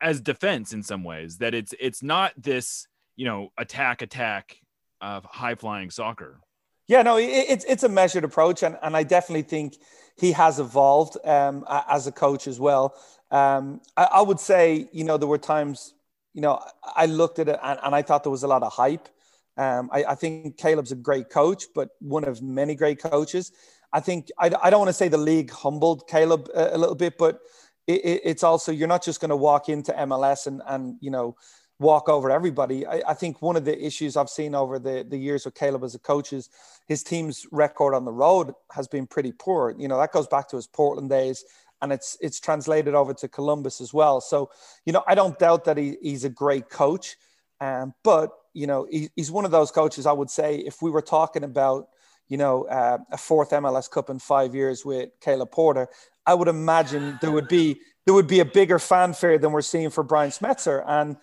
as 0.00 0.20
defense 0.20 0.72
in 0.72 0.82
some 0.82 1.02
ways. 1.02 1.38
That 1.38 1.54
it's 1.54 1.74
it's 1.80 2.02
not 2.02 2.32
this 2.36 2.86
you 3.16 3.24
know 3.24 3.48
attack 3.58 4.02
attack 4.02 4.58
of 5.00 5.24
high 5.24 5.54
flying 5.54 5.90
soccer. 5.90 6.40
Yeah, 6.86 7.02
no, 7.02 7.16
it's 7.18 7.64
it's 7.64 7.82
a 7.82 7.88
measured 7.88 8.22
approach, 8.22 8.62
and, 8.62 8.78
and 8.82 8.96
I 8.96 9.02
definitely 9.02 9.42
think 9.42 9.76
he 10.18 10.32
has 10.32 10.60
evolved 10.60 11.16
um, 11.24 11.64
as 11.68 12.06
a 12.06 12.12
coach 12.12 12.46
as 12.46 12.60
well. 12.60 12.94
Um, 13.30 13.80
I, 13.96 14.04
I, 14.04 14.22
would 14.22 14.38
say, 14.38 14.88
you 14.92 15.02
know, 15.02 15.16
there 15.16 15.26
were 15.26 15.36
times, 15.36 15.94
you 16.32 16.40
know, 16.40 16.62
I 16.94 17.06
looked 17.06 17.40
at 17.40 17.48
it 17.48 17.58
and, 17.60 17.78
and 17.82 17.92
I 17.92 18.02
thought 18.02 18.22
there 18.22 18.30
was 18.30 18.44
a 18.44 18.48
lot 18.48 18.62
of 18.62 18.72
hype. 18.72 19.08
Um, 19.56 19.88
I, 19.92 20.04
I, 20.04 20.14
think 20.14 20.58
Caleb's 20.58 20.92
a 20.92 20.96
great 20.96 21.30
coach, 21.30 21.64
but 21.74 21.90
one 22.00 22.24
of 22.24 22.42
many 22.42 22.74
great 22.74 23.00
coaches. 23.00 23.52
I 23.92 24.00
think 24.00 24.28
I, 24.38 24.50
I 24.62 24.70
don't 24.70 24.80
want 24.80 24.90
to 24.90 24.92
say 24.92 25.08
the 25.08 25.16
league 25.16 25.50
humbled 25.50 26.06
Caleb 26.08 26.48
a, 26.54 26.76
a 26.76 26.78
little 26.78 26.94
bit, 26.94 27.16
but 27.16 27.40
it, 27.86 28.04
it, 28.04 28.20
it's 28.24 28.44
also 28.44 28.70
you're 28.70 28.88
not 28.88 29.02
just 29.02 29.20
going 29.20 29.30
to 29.30 29.36
walk 29.36 29.68
into 29.68 29.92
MLS 29.92 30.46
and 30.46 30.60
and 30.66 30.96
you 31.00 31.10
know 31.10 31.36
walk 31.78 32.08
over 32.08 32.30
everybody. 32.30 32.86
I, 32.86 33.02
I, 33.08 33.14
think 33.14 33.42
one 33.42 33.56
of 33.56 33.64
the 33.64 33.84
issues 33.84 34.16
I've 34.16 34.30
seen 34.30 34.54
over 34.54 34.78
the, 34.78 35.06
the 35.06 35.18
years 35.18 35.44
with 35.44 35.54
Caleb 35.54 35.84
as 35.84 35.94
a 35.94 35.98
coach 35.98 36.32
is 36.32 36.48
his 36.86 37.02
team's 37.02 37.46
record 37.52 37.94
on 37.94 38.06
the 38.06 38.12
road 38.12 38.54
has 38.72 38.88
been 38.88 39.06
pretty 39.06 39.32
poor. 39.32 39.74
You 39.76 39.86
know, 39.88 39.98
that 39.98 40.12
goes 40.12 40.26
back 40.26 40.48
to 40.48 40.56
his 40.56 40.66
Portland 40.66 41.10
days 41.10 41.44
and 41.82 41.92
it's 41.92 42.16
it's 42.20 42.40
translated 42.40 42.94
over 42.94 43.12
to 43.14 43.28
Columbus 43.28 43.80
as 43.80 43.92
well. 43.92 44.20
So, 44.20 44.50
you 44.84 44.92
know, 44.92 45.04
I 45.06 45.14
don't 45.14 45.38
doubt 45.38 45.64
that 45.64 45.76
he, 45.76 45.96
he's 46.00 46.24
a 46.24 46.30
great 46.30 46.70
coach. 46.70 47.16
Um, 47.60 47.94
but, 48.02 48.30
you 48.56 48.66
know, 48.66 48.86
he, 48.90 49.10
he's 49.14 49.30
one 49.30 49.44
of 49.44 49.50
those 49.50 49.70
coaches 49.70 50.06
I 50.06 50.12
would 50.12 50.30
say 50.30 50.56
if 50.56 50.80
we 50.80 50.90
were 50.90 51.02
talking 51.02 51.44
about, 51.44 51.88
you 52.28 52.38
know, 52.38 52.64
uh, 52.64 52.98
a 53.12 53.18
fourth 53.18 53.50
MLS 53.50 53.90
Cup 53.90 54.08
in 54.08 54.18
five 54.18 54.54
years 54.54 54.84
with 54.84 55.10
Caleb 55.20 55.50
Porter, 55.50 55.88
I 56.24 56.32
would 56.32 56.48
imagine 56.48 57.18
there 57.20 57.30
would 57.30 57.48
be 57.48 57.78
there 58.06 58.14
would 58.14 58.26
be 58.26 58.40
a 58.40 58.44
bigger 58.44 58.78
fanfare 58.78 59.36
than 59.38 59.52
we're 59.52 59.60
seeing 59.60 59.90
for 59.90 60.02
Brian 60.02 60.30
Schmetzer. 60.30 60.82
And 60.86 61.18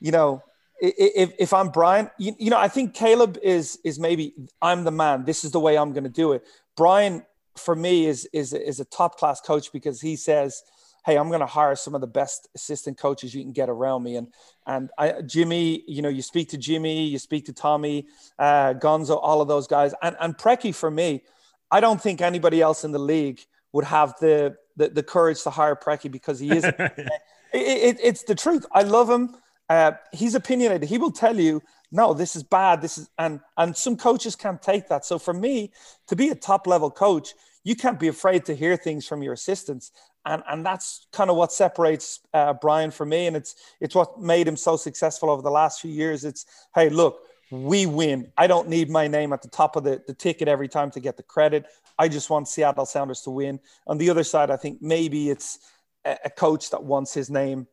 you 0.00 0.10
know, 0.10 0.42
if, 0.80 1.32
if 1.38 1.52
I'm 1.52 1.68
Brian, 1.68 2.10
you, 2.18 2.34
you 2.38 2.48
know, 2.50 2.58
I 2.58 2.68
think 2.68 2.94
Caleb 2.94 3.38
is 3.42 3.78
is 3.84 3.98
maybe 3.98 4.32
I'm 4.62 4.84
the 4.84 4.90
man. 4.90 5.24
This 5.26 5.44
is 5.44 5.52
the 5.52 5.60
way 5.60 5.76
I'm 5.76 5.92
going 5.92 6.04
to 6.04 6.10
do 6.10 6.32
it. 6.32 6.44
Brian, 6.76 7.24
for 7.56 7.76
me, 7.76 8.06
is 8.06 8.26
is 8.32 8.54
is 8.54 8.80
a 8.80 8.86
top 8.86 9.18
class 9.18 9.40
coach 9.40 9.70
because 9.70 10.00
he 10.00 10.16
says, 10.16 10.62
"Hey, 11.04 11.16
I'm 11.16 11.28
going 11.28 11.40
to 11.40 11.46
hire 11.46 11.76
some 11.76 11.94
of 11.94 12.00
the 12.00 12.06
best 12.06 12.48
assistant 12.54 12.98
coaches 12.98 13.34
you 13.34 13.42
can 13.42 13.52
get 13.52 13.68
around 13.68 14.02
me." 14.02 14.16
And 14.16 14.28
and 14.66 14.90
I, 14.98 15.22
Jimmy, 15.22 15.82
you 15.86 16.02
know, 16.02 16.08
you 16.08 16.22
speak 16.22 16.48
to 16.50 16.58
Jimmy, 16.58 17.06
you 17.06 17.18
speak 17.18 17.46
to 17.46 17.52
Tommy, 17.52 18.06
uh, 18.38 18.74
Gonzo, 18.74 19.18
all 19.20 19.40
of 19.40 19.48
those 19.48 19.66
guys, 19.66 19.94
and 20.02 20.16
and 20.20 20.36
Preki 20.36 20.74
for 20.74 20.90
me, 20.90 21.22
I 21.70 21.80
don't 21.80 22.00
think 22.00 22.20
anybody 22.20 22.60
else 22.60 22.84
in 22.84 22.92
the 22.92 22.98
league 22.98 23.40
would 23.72 23.84
have 23.84 24.14
the 24.20 24.56
the, 24.76 24.88
the 24.88 25.02
courage 25.02 25.42
to 25.42 25.50
hire 25.50 25.76
Preki 25.76 26.10
because 26.10 26.38
he 26.38 26.50
is. 26.50 26.64
it, 26.78 27.08
it, 27.52 27.96
it's 28.02 28.22
the 28.24 28.34
truth. 28.34 28.66
I 28.72 28.82
love 28.82 29.08
him. 29.08 29.36
Uh, 29.68 29.92
he's 30.12 30.34
opinionated. 30.34 30.88
He 30.88 30.98
will 30.98 31.12
tell 31.12 31.38
you, 31.38 31.62
no, 31.92 32.12
this 32.12 32.34
is 32.34 32.42
bad. 32.42 32.80
This 32.82 32.98
is 32.98 33.08
and 33.18 33.40
and 33.56 33.76
some 33.76 33.96
coaches 33.96 34.36
can't 34.36 34.60
take 34.62 34.88
that. 34.88 35.04
So 35.04 35.18
for 35.18 35.32
me, 35.32 35.72
to 36.08 36.16
be 36.16 36.28
a 36.28 36.34
top 36.34 36.66
level 36.66 36.90
coach, 36.90 37.34
you 37.64 37.76
can't 37.76 37.98
be 37.98 38.08
afraid 38.08 38.44
to 38.46 38.54
hear 38.54 38.76
things 38.76 39.06
from 39.06 39.22
your 39.22 39.32
assistants. 39.32 39.92
And, 40.26 40.42
and 40.48 40.64
that's 40.64 41.06
kind 41.12 41.30
of 41.30 41.36
what 41.36 41.52
separates 41.52 42.20
uh, 42.34 42.52
Brian 42.54 42.90
from 42.90 43.08
me. 43.08 43.26
And 43.26 43.36
it's, 43.36 43.54
it's 43.80 43.94
what 43.94 44.20
made 44.20 44.46
him 44.46 44.56
so 44.56 44.76
successful 44.76 45.30
over 45.30 45.42
the 45.42 45.50
last 45.50 45.80
few 45.80 45.90
years. 45.90 46.24
It's, 46.24 46.44
hey, 46.74 46.90
look, 46.90 47.20
we 47.50 47.86
win. 47.86 48.30
I 48.36 48.46
don't 48.46 48.68
need 48.68 48.90
my 48.90 49.08
name 49.08 49.32
at 49.32 49.42
the 49.42 49.48
top 49.48 49.76
of 49.76 49.84
the, 49.84 50.02
the 50.06 50.14
ticket 50.14 50.46
every 50.46 50.68
time 50.68 50.90
to 50.92 51.00
get 51.00 51.16
the 51.16 51.22
credit. 51.22 51.66
I 51.98 52.08
just 52.08 52.30
want 52.30 52.48
Seattle 52.48 52.86
Sounders 52.86 53.22
to 53.22 53.30
win. 53.30 53.60
On 53.86 53.98
the 53.98 54.10
other 54.10 54.24
side, 54.24 54.50
I 54.50 54.56
think 54.56 54.80
maybe 54.80 55.30
it's 55.30 55.58
a, 56.04 56.16
a 56.26 56.30
coach 56.30 56.70
that 56.70 56.82
wants 56.82 57.12
his 57.12 57.30
name 57.30 57.66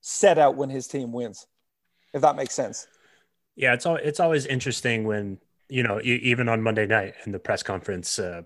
set 0.00 0.38
out 0.38 0.56
when 0.56 0.70
his 0.70 0.86
team 0.86 1.12
wins, 1.12 1.46
if 2.14 2.22
that 2.22 2.36
makes 2.36 2.54
sense. 2.54 2.86
Yeah, 3.56 3.74
it's 3.74 3.86
all, 3.86 3.96
it's 3.96 4.20
always 4.20 4.46
interesting 4.46 5.04
when 5.04 5.38
you 5.68 5.82
know 5.82 6.00
even 6.02 6.48
on 6.48 6.62
Monday 6.62 6.86
night 6.86 7.14
in 7.24 7.32
the 7.32 7.38
press 7.38 7.62
conference, 7.62 8.18
uh, 8.18 8.42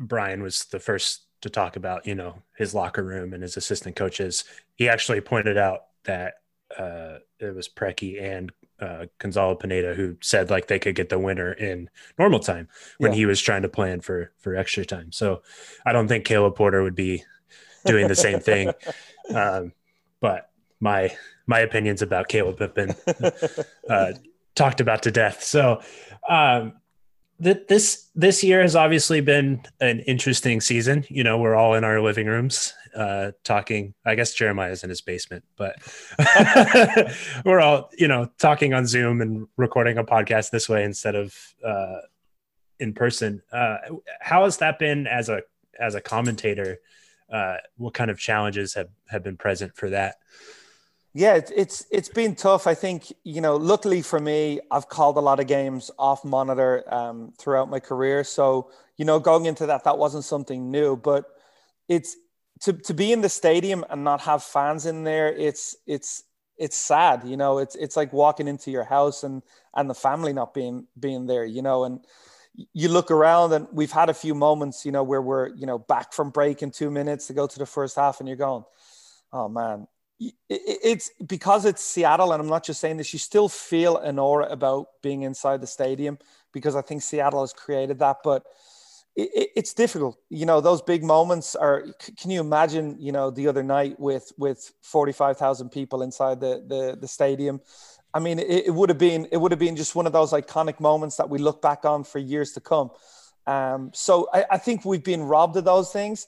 Brian 0.00 0.42
was 0.42 0.64
the 0.64 0.80
first 0.80 1.25
to 1.46 1.50
talk 1.50 1.76
about 1.76 2.06
you 2.06 2.14
know 2.14 2.42
his 2.56 2.74
locker 2.74 3.02
room 3.02 3.32
and 3.32 3.42
his 3.42 3.56
assistant 3.56 3.96
coaches. 3.96 4.44
He 4.74 4.88
actually 4.88 5.20
pointed 5.20 5.56
out 5.56 5.84
that 6.04 6.34
uh, 6.78 7.18
it 7.38 7.54
was 7.54 7.68
Preki 7.68 8.20
and 8.22 8.52
uh, 8.80 9.06
Gonzalo 9.18 9.54
Pineda 9.54 9.94
who 9.94 10.16
said 10.20 10.50
like 10.50 10.66
they 10.66 10.78
could 10.78 10.94
get 10.94 11.08
the 11.08 11.18
winner 11.18 11.52
in 11.52 11.88
normal 12.18 12.40
time 12.40 12.68
when 12.98 13.12
yeah. 13.12 13.16
he 13.16 13.26
was 13.26 13.40
trying 13.40 13.62
to 13.62 13.68
plan 13.68 14.00
for 14.00 14.32
for 14.38 14.54
extra 14.54 14.84
time. 14.84 15.12
So 15.12 15.42
I 15.84 15.92
don't 15.92 16.08
think 16.08 16.24
Caleb 16.24 16.56
Porter 16.56 16.82
would 16.82 16.94
be 16.94 17.24
doing 17.84 18.08
the 18.08 18.16
same 18.16 18.40
thing. 18.40 18.72
Um, 19.34 19.72
but 20.20 20.50
my 20.78 21.12
my 21.48 21.58
opinions 21.58 22.00
about 22.00 22.28
Caleb 22.28 22.60
have 22.60 22.74
been 22.76 22.94
uh, 23.90 24.12
talked 24.54 24.80
about 24.80 25.02
to 25.02 25.10
death. 25.10 25.42
So 25.42 25.82
um, 26.28 26.74
th- 27.42 27.66
this 27.68 28.08
this 28.14 28.42
year 28.42 28.62
has 28.62 28.76
obviously 28.76 29.20
been 29.20 29.62
an 29.80 30.00
interesting 30.00 30.60
season. 30.60 31.04
You 31.08 31.24
know, 31.24 31.38
we're 31.38 31.54
all 31.54 31.74
in 31.74 31.84
our 31.84 32.00
living 32.00 32.26
rooms 32.26 32.74
uh, 32.94 33.32
talking. 33.44 33.94
I 34.04 34.14
guess 34.14 34.34
Jeremiah's 34.34 34.82
in 34.84 34.90
his 34.90 35.00
basement, 35.00 35.44
but 35.56 35.76
we're 37.44 37.60
all 37.60 37.90
you 37.96 38.08
know 38.08 38.30
talking 38.38 38.74
on 38.74 38.86
Zoom 38.86 39.20
and 39.20 39.46
recording 39.56 39.98
a 39.98 40.04
podcast 40.04 40.50
this 40.50 40.68
way 40.68 40.84
instead 40.84 41.14
of 41.14 41.36
uh, 41.64 42.00
in 42.78 42.92
person. 42.92 43.42
Uh, 43.52 43.78
how 44.20 44.44
has 44.44 44.58
that 44.58 44.78
been 44.78 45.06
as 45.06 45.28
a 45.28 45.42
as 45.78 45.94
a 45.94 46.00
commentator? 46.00 46.78
Uh, 47.30 47.56
what 47.76 47.92
kind 47.92 48.10
of 48.10 48.18
challenges 48.18 48.74
have 48.74 48.88
have 49.08 49.22
been 49.22 49.36
present 49.36 49.76
for 49.76 49.90
that? 49.90 50.16
Yeah, 51.16 51.36
it's, 51.36 51.50
it's 51.56 51.86
it's 51.90 52.08
been 52.10 52.34
tough. 52.34 52.66
I 52.66 52.74
think 52.74 53.10
you 53.24 53.40
know. 53.40 53.56
Luckily 53.56 54.02
for 54.02 54.20
me, 54.20 54.60
I've 54.70 54.90
called 54.90 55.16
a 55.16 55.20
lot 55.20 55.40
of 55.40 55.46
games 55.46 55.90
off 55.98 56.26
monitor 56.26 56.84
um, 56.94 57.32
throughout 57.38 57.70
my 57.70 57.80
career. 57.80 58.22
So 58.22 58.70
you 58.98 59.06
know, 59.06 59.18
going 59.18 59.46
into 59.46 59.64
that, 59.64 59.84
that 59.84 59.96
wasn't 59.96 60.24
something 60.24 60.70
new. 60.70 60.94
But 60.94 61.24
it's 61.88 62.18
to 62.60 62.74
to 62.74 62.92
be 62.92 63.12
in 63.12 63.22
the 63.22 63.30
stadium 63.30 63.82
and 63.88 64.04
not 64.04 64.20
have 64.20 64.42
fans 64.42 64.84
in 64.84 65.04
there. 65.04 65.32
It's 65.34 65.74
it's 65.86 66.22
it's 66.58 66.76
sad. 66.76 67.22
You 67.24 67.38
know, 67.38 67.60
it's 67.60 67.76
it's 67.76 67.96
like 67.96 68.12
walking 68.12 68.46
into 68.46 68.70
your 68.70 68.84
house 68.84 69.22
and 69.22 69.42
and 69.74 69.88
the 69.88 69.94
family 69.94 70.34
not 70.34 70.52
being 70.52 70.86
being 71.00 71.24
there. 71.24 71.46
You 71.46 71.62
know, 71.62 71.84
and 71.84 72.04
you 72.74 72.90
look 72.90 73.10
around 73.10 73.54
and 73.54 73.66
we've 73.72 73.90
had 73.90 74.10
a 74.10 74.14
few 74.14 74.34
moments. 74.34 74.84
You 74.84 74.92
know, 74.92 75.02
where 75.02 75.22
we're 75.22 75.48
you 75.54 75.64
know 75.64 75.78
back 75.78 76.12
from 76.12 76.28
break 76.28 76.62
in 76.62 76.72
two 76.72 76.90
minutes 76.90 77.28
to 77.28 77.32
go 77.32 77.46
to 77.46 77.58
the 77.58 77.64
first 77.64 77.96
half, 77.96 78.20
and 78.20 78.28
you're 78.28 78.36
going, 78.36 78.64
oh 79.32 79.48
man 79.48 79.86
it's 80.48 81.10
because 81.26 81.64
it's 81.64 81.82
Seattle, 81.82 82.32
and 82.32 82.40
I'm 82.40 82.48
not 82.48 82.64
just 82.64 82.80
saying 82.80 82.96
this. 82.96 83.12
You 83.12 83.18
still 83.18 83.48
feel 83.48 83.98
an 83.98 84.18
aura 84.18 84.46
about 84.46 84.88
being 85.02 85.22
inside 85.22 85.60
the 85.60 85.66
stadium 85.66 86.18
because 86.52 86.74
I 86.74 86.82
think 86.82 87.02
Seattle 87.02 87.42
has 87.42 87.52
created 87.52 87.98
that. 87.98 88.18
But 88.24 88.44
it's 89.18 89.72
difficult, 89.72 90.18
you 90.28 90.44
know. 90.46 90.60
Those 90.60 90.82
big 90.82 91.02
moments 91.02 91.54
are. 91.54 91.84
Can 92.18 92.30
you 92.30 92.40
imagine, 92.40 92.96
you 92.98 93.12
know, 93.12 93.30
the 93.30 93.48
other 93.48 93.62
night 93.62 93.98
with 93.98 94.32
with 94.38 94.72
45,000 94.82 95.70
people 95.70 96.02
inside 96.02 96.40
the 96.40 96.64
the, 96.66 96.98
the 97.00 97.08
stadium? 97.08 97.60
I 98.14 98.18
mean, 98.18 98.38
it, 98.38 98.72
would 98.72 98.88
have 98.88 98.98
been 98.98 99.28
it 99.30 99.36
would 99.36 99.52
have 99.52 99.58
been 99.58 99.76
just 99.76 99.94
one 99.94 100.06
of 100.06 100.12
those 100.14 100.32
iconic 100.32 100.80
moments 100.80 101.16
that 101.16 101.28
we 101.28 101.38
look 101.38 101.60
back 101.60 101.84
on 101.84 102.04
for 102.04 102.18
years 102.18 102.52
to 102.52 102.60
come. 102.60 102.90
Um, 103.46 103.90
so 103.92 104.28
I, 104.32 104.44
I 104.52 104.58
think 104.58 104.86
we've 104.86 105.04
been 105.04 105.22
robbed 105.22 105.56
of 105.56 105.64
those 105.64 105.92
things. 105.92 106.26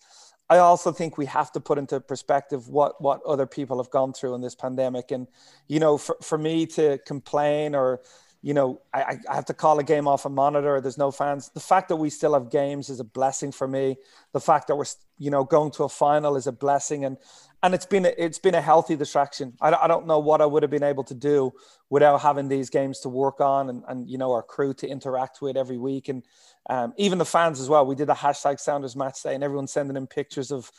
I 0.50 0.58
also 0.58 0.92
think 0.92 1.18
we 1.18 1.26
have 1.26 1.52
to 1.52 1.60
put 1.60 1.78
into 1.78 2.00
perspective 2.00 2.68
what 2.68 3.00
what 3.00 3.22
other 3.24 3.46
people 3.46 3.78
have 3.82 3.90
gone 3.90 4.12
through 4.12 4.34
in 4.34 4.40
this 4.40 4.54
pandemic, 4.54 5.10
and 5.10 5.26
you 5.66 5.80
know, 5.80 5.98
for, 5.98 6.16
for 6.22 6.38
me 6.38 6.66
to 6.66 6.98
complain 7.06 7.74
or 7.74 8.00
you 8.40 8.54
know, 8.54 8.80
I, 8.94 9.18
I 9.28 9.34
have 9.34 9.46
to 9.46 9.54
call 9.54 9.80
a 9.80 9.84
game 9.84 10.06
off 10.06 10.24
a 10.24 10.28
monitor. 10.28 10.80
There's 10.80 10.98
no 10.98 11.10
fans. 11.10 11.50
The 11.54 11.60
fact 11.60 11.88
that 11.88 11.96
we 11.96 12.08
still 12.08 12.34
have 12.34 12.50
games 12.50 12.88
is 12.88 13.00
a 13.00 13.04
blessing 13.04 13.50
for 13.50 13.66
me. 13.66 13.96
The 14.32 14.40
fact 14.40 14.68
that 14.68 14.76
we're, 14.76 14.84
you 15.18 15.30
know, 15.30 15.42
going 15.42 15.72
to 15.72 15.84
a 15.84 15.88
final 15.88 16.36
is 16.36 16.46
a 16.46 16.52
blessing, 16.52 17.04
and 17.04 17.16
and 17.64 17.74
it's 17.74 17.86
been 17.86 18.06
a, 18.06 18.12
it's 18.16 18.38
been 18.38 18.54
a 18.54 18.60
healthy 18.60 18.94
distraction. 18.94 19.54
I, 19.60 19.72
I 19.72 19.88
don't 19.88 20.06
know 20.06 20.20
what 20.20 20.40
I 20.40 20.46
would 20.46 20.62
have 20.62 20.70
been 20.70 20.84
able 20.84 21.02
to 21.04 21.14
do 21.14 21.52
without 21.90 22.20
having 22.20 22.48
these 22.48 22.70
games 22.70 23.00
to 23.00 23.08
work 23.08 23.40
on 23.40 23.70
and 23.70 23.82
and 23.88 24.08
you 24.08 24.18
know 24.18 24.30
our 24.30 24.44
crew 24.44 24.72
to 24.74 24.86
interact 24.88 25.42
with 25.42 25.56
every 25.56 25.78
week 25.78 26.08
and 26.08 26.22
um, 26.68 26.92
even 26.96 27.18
the 27.18 27.24
fans 27.24 27.60
as 27.60 27.68
well. 27.68 27.86
We 27.86 27.94
did 27.94 28.10
a 28.10 28.14
hashtag 28.14 28.60
Sounders 28.60 28.96
Match 28.96 29.22
Day, 29.22 29.34
and 29.34 29.42
everyone's 29.42 29.72
sending 29.72 29.96
in 29.96 30.06
pictures 30.06 30.50
of 30.50 30.70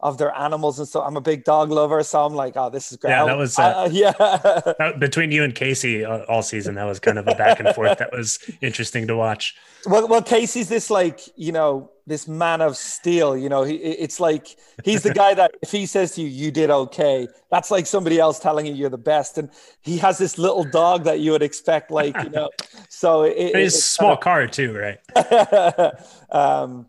of 0.00 0.18
their 0.18 0.36
animals 0.36 0.78
and 0.78 0.88
so 0.88 1.00
I'm 1.00 1.16
a 1.16 1.20
big 1.20 1.44
dog 1.44 1.70
lover, 1.70 2.02
so 2.02 2.24
I'm 2.26 2.34
like, 2.34 2.54
oh, 2.56 2.68
this 2.68 2.90
is 2.90 2.98
great. 2.98 3.12
Yeah, 3.12 3.24
that 3.24 3.38
was, 3.38 3.58
uh, 3.58 3.62
uh, 3.62 3.88
yeah. 3.92 4.12
That- 4.12 4.96
between 4.98 5.30
you 5.30 5.44
and 5.44 5.54
Casey 5.54 6.04
uh, 6.04 6.24
all 6.24 6.42
season, 6.42 6.74
that 6.74 6.84
was 6.84 7.00
kind 7.00 7.18
of 7.18 7.26
a 7.28 7.34
back 7.34 7.60
and 7.60 7.74
forth 7.74 7.98
that 7.98 8.12
was 8.12 8.38
interesting 8.60 9.06
to 9.06 9.16
watch. 9.16 9.54
well, 9.86 10.06
well, 10.08 10.22
Casey's 10.22 10.68
this 10.68 10.90
like 10.90 11.20
you 11.36 11.52
know 11.52 11.90
this 12.06 12.28
man 12.28 12.60
of 12.60 12.76
steel. 12.76 13.36
You 13.36 13.48
know, 13.48 13.62
he 13.62 13.76
it's 13.76 14.20
like 14.20 14.56
he's 14.84 15.02
the 15.02 15.12
guy 15.12 15.34
that 15.34 15.52
if 15.62 15.70
he 15.70 15.86
says 15.86 16.14
to 16.16 16.22
you, 16.22 16.28
"You 16.28 16.50
did 16.50 16.70
okay," 16.70 17.28
that's 17.50 17.70
like 17.70 17.86
somebody 17.86 18.18
else 18.18 18.38
telling 18.38 18.66
you 18.66 18.74
you're 18.74 18.90
the 18.90 18.98
best. 18.98 19.38
And 19.38 19.50
he 19.80 19.98
has 19.98 20.18
this 20.18 20.38
little 20.38 20.64
dog 20.64 21.04
that 21.04 21.20
you 21.20 21.32
would 21.32 21.42
expect, 21.42 21.90
like 21.90 22.16
you 22.22 22.30
know. 22.30 22.50
So 22.88 23.22
it, 23.22 23.34
It's 23.36 23.74
a 23.74 23.78
it's 23.78 23.84
small 23.84 24.16
car 24.16 24.46
too, 24.46 24.72
right? 24.72 25.92
um, 26.30 26.86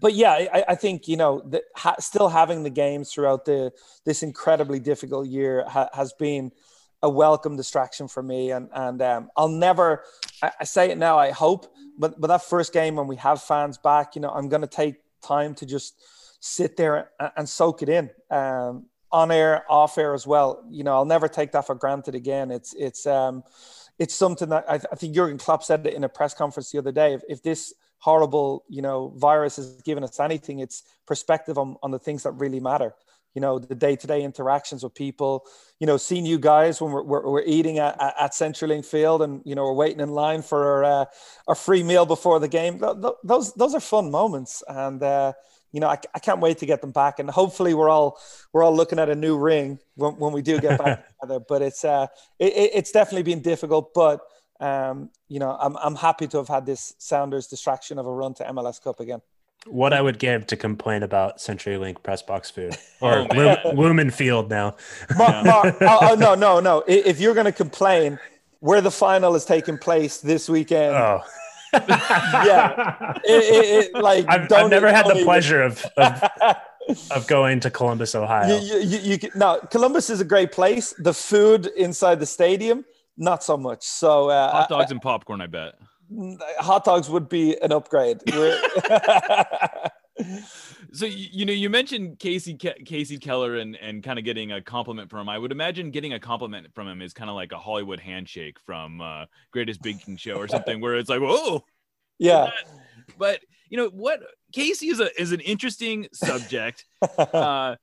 but 0.00 0.12
yeah, 0.12 0.32
I, 0.32 0.64
I 0.68 0.74
think 0.74 1.08
you 1.08 1.16
know 1.16 1.40
that 1.46 1.62
ha- 1.74 1.96
still 1.98 2.28
having 2.28 2.62
the 2.62 2.70
games 2.70 3.12
throughout 3.12 3.44
the 3.44 3.72
this 4.04 4.22
incredibly 4.22 4.80
difficult 4.80 5.26
year 5.26 5.64
ha- 5.68 5.88
has 5.94 6.12
been 6.12 6.52
a 7.02 7.08
welcome 7.08 7.56
distraction 7.56 8.08
for 8.08 8.22
me, 8.22 8.50
and 8.50 8.68
and 8.72 9.00
um, 9.02 9.30
I'll 9.36 9.48
never. 9.48 10.04
I, 10.42 10.64
say 10.64 10.90
it 10.90 10.98
now. 10.98 11.18
I 11.18 11.30
hope, 11.30 11.72
but 11.98 12.20
but 12.20 12.28
that 12.28 12.42
first 12.42 12.72
game 12.72 12.96
when 12.96 13.06
we 13.06 13.16
have 13.16 13.42
fans 13.42 13.78
back, 13.78 14.14
you 14.14 14.20
know, 14.20 14.30
I'm 14.30 14.48
going 14.48 14.62
to 14.62 14.68
take 14.68 14.96
time 15.22 15.54
to 15.56 15.66
just 15.66 16.00
sit 16.40 16.76
there 16.76 17.10
and, 17.18 17.30
and 17.36 17.48
soak 17.48 17.82
it 17.82 17.88
in. 17.88 18.10
Um, 18.30 18.86
on 19.12 19.30
air, 19.30 19.64
off 19.70 19.96
air 19.98 20.14
as 20.14 20.26
well. 20.26 20.64
You 20.68 20.84
know, 20.84 20.94
I'll 20.94 21.04
never 21.04 21.28
take 21.28 21.52
that 21.52 21.66
for 21.66 21.74
granted 21.74 22.14
again. 22.14 22.50
It's 22.50 22.74
it's 22.74 23.06
um, 23.06 23.44
it's 23.98 24.14
something 24.14 24.48
that 24.50 24.64
I, 24.68 24.74
I 24.74 24.96
think 24.96 25.14
Jurgen 25.14 25.38
Klopp 25.38 25.62
said 25.62 25.86
it 25.86 25.94
in 25.94 26.04
a 26.04 26.08
press 26.08 26.34
conference 26.34 26.70
the 26.70 26.78
other 26.78 26.92
day. 26.92 27.14
If, 27.14 27.22
if 27.28 27.42
this 27.42 27.72
horrible, 27.98 28.64
you 28.68 28.82
know, 28.82 29.12
virus 29.16 29.56
has 29.56 29.80
given 29.82 30.04
us 30.04 30.20
anything, 30.20 30.58
it's 30.60 30.82
perspective 31.06 31.56
on, 31.56 31.76
on 31.82 31.90
the 31.90 31.98
things 31.98 32.24
that 32.24 32.32
really 32.32 32.60
matter. 32.60 32.94
You 33.36 33.42
know, 33.42 33.58
the 33.58 33.74
day-to-day 33.74 34.22
interactions 34.22 34.82
with 34.82 34.94
people. 34.94 35.44
You 35.78 35.86
know, 35.86 35.98
seeing 35.98 36.24
you 36.24 36.38
guys 36.38 36.80
when 36.80 36.90
we're, 36.90 37.02
we're, 37.02 37.30
we're 37.30 37.42
eating 37.44 37.78
at, 37.78 37.94
at 38.00 38.32
CenturyLink 38.32 38.86
Field, 38.86 39.20
and 39.20 39.42
you 39.44 39.54
know 39.54 39.64
we're 39.64 39.74
waiting 39.74 40.00
in 40.00 40.08
line 40.08 40.40
for 40.40 40.64
our, 40.64 40.84
uh, 40.84 41.04
our 41.46 41.54
free 41.54 41.82
meal 41.82 42.06
before 42.06 42.40
the 42.40 42.48
game. 42.48 42.78
Th- 42.78 42.94
th- 43.02 43.14
those 43.22 43.52
those 43.52 43.74
are 43.74 43.80
fun 43.80 44.10
moments, 44.10 44.62
and 44.66 45.02
uh, 45.02 45.34
you 45.70 45.80
know 45.80 45.88
I, 45.88 45.98
I 46.14 46.18
can't 46.18 46.40
wait 46.40 46.56
to 46.58 46.66
get 46.66 46.80
them 46.80 46.92
back. 46.92 47.18
And 47.18 47.28
hopefully 47.28 47.74
we're 47.74 47.90
all 47.90 48.18
we're 48.54 48.62
all 48.64 48.74
looking 48.74 48.98
at 48.98 49.10
a 49.10 49.14
new 49.14 49.36
ring 49.36 49.80
when, 49.96 50.14
when 50.14 50.32
we 50.32 50.40
do 50.40 50.58
get 50.58 50.78
back 50.78 51.04
together. 51.20 51.44
But 51.46 51.60
it's 51.60 51.84
uh 51.84 52.06
it- 52.38 52.70
it's 52.72 52.90
definitely 52.90 53.24
been 53.34 53.42
difficult, 53.42 53.92
but 53.92 54.20
um, 54.60 55.10
you 55.28 55.40
know, 55.40 55.54
I'm 55.60 55.76
I'm 55.76 55.96
happy 55.96 56.26
to 56.28 56.38
have 56.38 56.48
had 56.48 56.64
this 56.64 56.94
Sounders 56.96 57.48
distraction 57.48 57.98
of 57.98 58.06
a 58.06 58.10
run 58.12 58.32
to 58.36 58.44
MLS 58.44 58.82
Cup 58.82 58.98
again. 59.00 59.20
What 59.66 59.92
I 59.92 60.00
would 60.00 60.18
give 60.18 60.46
to 60.48 60.56
complain 60.56 61.02
about 61.02 61.38
CenturyLink 61.38 62.02
press 62.02 62.22
box 62.22 62.50
food 62.50 62.76
or 63.00 63.26
Oh, 63.30 63.72
Lumen 63.74 64.10
Field 64.10 64.48
now. 64.50 64.76
Mar- 65.16 65.44
Mar- 65.44 65.76
oh, 65.80 65.98
oh, 66.12 66.14
no, 66.14 66.34
no, 66.34 66.60
no! 66.60 66.84
If 66.86 67.20
you're 67.20 67.34
going 67.34 67.46
to 67.46 67.52
complain, 67.52 68.18
where 68.60 68.80
the 68.80 68.90
final 68.90 69.34
is 69.34 69.44
taking 69.44 69.78
place 69.78 70.18
this 70.18 70.48
weekend, 70.48 70.94
Oh, 70.94 71.20
yeah, 71.74 73.12
it, 73.24 73.24
it, 73.24 73.94
it, 73.94 74.02
like 74.02 74.24
I've, 74.28 74.50
I've 74.52 74.70
never 74.70 74.90
had 74.92 75.06
the 75.06 75.22
pleasure 75.24 75.62
of, 75.62 75.84
of 75.96 76.22
of 77.10 77.26
going 77.26 77.60
to 77.60 77.70
Columbus, 77.70 78.14
Ohio. 78.14 78.58
You, 78.58 78.78
you, 78.78 78.98
you, 78.98 79.18
you, 79.22 79.30
no, 79.34 79.60
Columbus 79.70 80.08
is 80.08 80.20
a 80.20 80.24
great 80.24 80.52
place. 80.52 80.94
The 80.98 81.12
food 81.12 81.66
inside 81.76 82.20
the 82.20 82.26
stadium, 82.26 82.84
not 83.16 83.42
so 83.42 83.56
much. 83.56 83.84
So 83.84 84.30
uh, 84.30 84.52
Hot 84.52 84.68
dogs 84.68 84.90
and 84.92 85.02
popcorn, 85.02 85.40
I 85.40 85.48
bet. 85.48 85.74
Hot 86.58 86.84
dogs 86.84 87.08
would 87.10 87.28
be 87.28 87.56
an 87.60 87.72
upgrade. 87.72 88.20
So 90.92 91.04
you, 91.04 91.44
know, 91.44 91.52
you 91.52 91.68
mentioned 91.68 92.18
Casey 92.18 92.54
Ke- 92.54 92.84
Casey 92.86 93.18
Keller 93.18 93.56
and 93.56 93.76
and 93.76 94.02
kind 94.02 94.18
of 94.18 94.24
getting 94.24 94.52
a 94.52 94.62
compliment 94.62 95.10
from 95.10 95.20
him. 95.20 95.28
I 95.28 95.36
would 95.36 95.52
imagine 95.52 95.90
getting 95.90 96.14
a 96.14 96.20
compliment 96.20 96.68
from 96.74 96.88
him 96.88 97.02
is 97.02 97.12
kind 97.12 97.28
of 97.28 97.36
like 97.36 97.52
a 97.52 97.58
Hollywood 97.58 98.00
handshake 98.00 98.56
from 98.64 99.02
uh, 99.02 99.26
Great 99.50 99.66
British 99.66 99.78
Baking 99.78 100.16
Show 100.16 100.36
or 100.36 100.48
something, 100.48 100.80
where 100.80 100.94
it's 100.96 101.10
like, 101.10 101.20
whoa. 101.20 101.64
yeah. 102.18 102.50
But 103.18 103.40
you 103.68 103.76
know 103.76 103.88
what, 103.88 104.20
Casey 104.52 104.88
is 104.88 105.00
a 105.00 105.20
is 105.20 105.32
an 105.32 105.40
interesting 105.40 106.08
subject. 106.14 106.86
uh, 107.18 107.76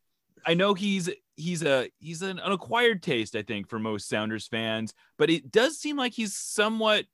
I 0.45 0.53
know 0.55 0.73
he's 0.73 1.09
he's 1.35 1.63
a 1.63 1.89
he's 1.99 2.23
an, 2.23 2.39
an 2.39 2.51
acquired 2.51 3.03
taste, 3.03 3.35
I 3.35 3.43
think, 3.43 3.69
for 3.69 3.77
most 3.77 4.09
Sounders 4.09 4.47
fans, 4.47 4.93
but 5.19 5.29
it 5.29 5.51
does 5.51 5.77
seem 5.77 5.97
like 5.97 6.13
he's 6.13 6.35
somewhat 6.35 7.05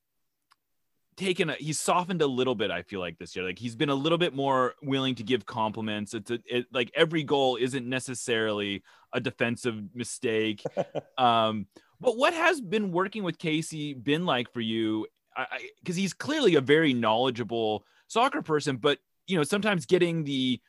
taken 1.20 1.50
a, 1.50 1.54
he's 1.56 1.80
softened 1.80 2.22
a 2.22 2.28
little 2.28 2.56
bit 2.56 2.72
i 2.72 2.82
feel 2.82 3.00
like 3.00 3.18
this 3.20 3.36
year. 3.36 3.46
Like 3.46 3.60
he's 3.60 3.76
been 3.76 3.90
a 3.90 3.96
little 3.96 4.18
bit 4.18 4.34
more 4.34 4.74
willing 4.82 5.16
to 5.16 5.24
give 5.24 5.46
compliments. 5.46 6.14
It's 6.14 6.32
a, 6.32 6.40
it, 6.46 6.66
like 6.72 6.90
every 6.96 7.24
goal 7.24 7.58
isn't 7.58 7.88
necessarily 7.88 8.84
a 9.14 9.20
defensive 9.20 9.76
mistake. 9.94 10.64
Um 11.18 11.68
but 12.02 12.16
what 12.16 12.34
has 12.34 12.62
been 12.62 12.94
working 12.94 13.24
with 13.24 13.38
casey 13.38 13.94
been 13.94 14.26
like 14.26 14.54
for 14.54 14.62
you? 14.62 15.06
I 15.36 15.70
because 15.84 15.98
he's 15.98 16.14
clearly 16.14 16.56
a 16.56 16.62
very 16.62 16.94
knowledgeable 16.94 17.84
soccer 18.08 18.42
person 18.42 18.78
but 18.78 19.00
you 19.28 19.38
know 19.38 19.44
sometimes 19.44 19.86
getting 19.86 20.24
the 20.24 20.60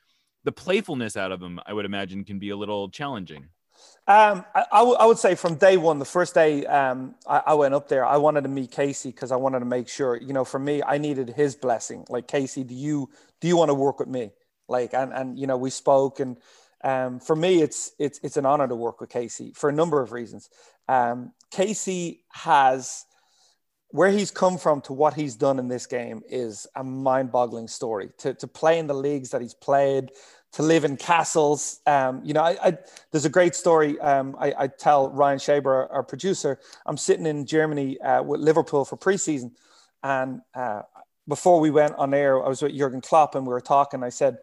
the 0.45 0.53
playfulness 0.53 1.17
out 1.17 1.33
of 1.33 1.43
him 1.43 1.59
i 1.67 1.73
would 1.73 1.87
imagine 1.87 2.25
can 2.25 2.39
be 2.39 2.51
a 2.51 2.57
little 2.57 2.89
challenging 2.91 3.49
Um, 4.07 4.45
I, 4.55 4.65
I 4.73 4.83
would- 4.83 4.99
would 5.01 5.19
say 5.19 5.35
from 5.35 5.55
day 5.55 5.77
one, 5.77 5.99
the 5.99 6.05
first 6.05 6.35
day 6.35 6.67
um, 6.67 7.15
I, 7.27 7.43
I 7.49 7.55
went 7.55 7.75
up 7.75 7.89
there, 7.89 8.05
I 8.05 8.17
wanted 8.17 8.43
to 8.43 8.49
meet 8.49 8.71
Casey 8.73 9.11
because 9.11 9.31
I 9.31 9.37
wanted 9.37 9.61
to 9.61 9.67
make 9.67 9.89
sure, 9.89 10.17
you 10.17 10.33
know, 10.33 10.45
for 10.45 10.59
me, 10.59 10.83
I 10.83 10.99
needed 10.99 11.31
his 11.31 11.55
blessing. 11.55 12.05
Like, 12.09 12.27
Casey, 12.27 12.65
do 12.65 12.75
you 12.75 13.11
do 13.41 13.49
you 13.49 13.57
want 13.57 13.69
to 13.69 13.75
work 13.75 14.01
with 14.01 14.09
me? 14.09 14.33
Like, 14.69 14.95
and 14.95 15.13
and 15.13 15.39
you 15.39 15.47
know, 15.47 15.57
we 15.57 15.71
spoke, 15.71 16.19
and 16.21 16.37
um, 16.83 17.21
for 17.21 17.37
me, 17.37 17.63
it's 17.63 17.93
it's 17.99 18.19
it's 18.23 18.37
an 18.37 18.47
honor 18.47 18.67
to 18.67 18.75
work 18.75 19.01
with 19.01 19.11
Casey 19.11 19.53
for 19.55 19.69
a 19.69 19.73
number 19.73 20.01
of 20.01 20.13
reasons. 20.13 20.49
Um, 20.89 21.33
Casey 21.51 22.25
has 22.33 23.05
where 23.93 24.11
he's 24.11 24.31
come 24.31 24.57
from 24.57 24.81
to 24.83 24.93
what 24.93 25.15
he's 25.15 25.35
done 25.35 25.59
in 25.59 25.67
this 25.67 25.87
game 25.87 26.23
is 26.29 26.65
a 26.77 26.85
mind-boggling 26.85 27.67
story. 27.69 28.11
To 28.19 28.35
to 28.35 28.47
play 28.47 28.79
in 28.79 28.87
the 28.87 28.95
leagues 28.95 29.31
that 29.31 29.41
he's 29.41 29.55
played, 29.55 30.11
to 30.53 30.63
live 30.63 30.85
in 30.85 30.97
castles. 30.97 31.81
Um, 31.87 32.23
you 32.25 32.35
know, 32.35 32.43
I, 32.43 32.57
I, 32.63 32.79
there's 33.13 33.25
a 33.25 33.31
great 33.31 33.55
story. 33.55 33.99
Um, 34.01 34.37
I, 34.39 34.53
I 34.59 34.67
tell 34.67 35.11
Ryan 35.11 35.39
Shaber, 35.39 35.67
our, 35.67 35.93
our 35.93 36.03
producer, 36.03 36.59
I'm 36.87 36.97
sitting 36.97 37.27
in 37.27 37.47
Germany 37.47 38.01
uh, 38.01 38.23
with 38.23 38.41
Liverpool 38.41 38.85
for 38.85 38.97
preseason, 38.97 39.53
and 40.03 40.41
uh, 40.55 40.83
before 41.29 41.61
we 41.61 41.71
went 41.71 41.95
on 41.95 42.13
air, 42.13 42.45
I 42.45 42.49
was 42.49 42.63
with 42.63 42.77
Jurgen 42.77 43.01
Klopp, 43.01 43.35
and 43.35 43.47
we 43.47 43.53
were 43.53 43.61
talking. 43.61 44.03
I 44.03 44.09
said, 44.09 44.39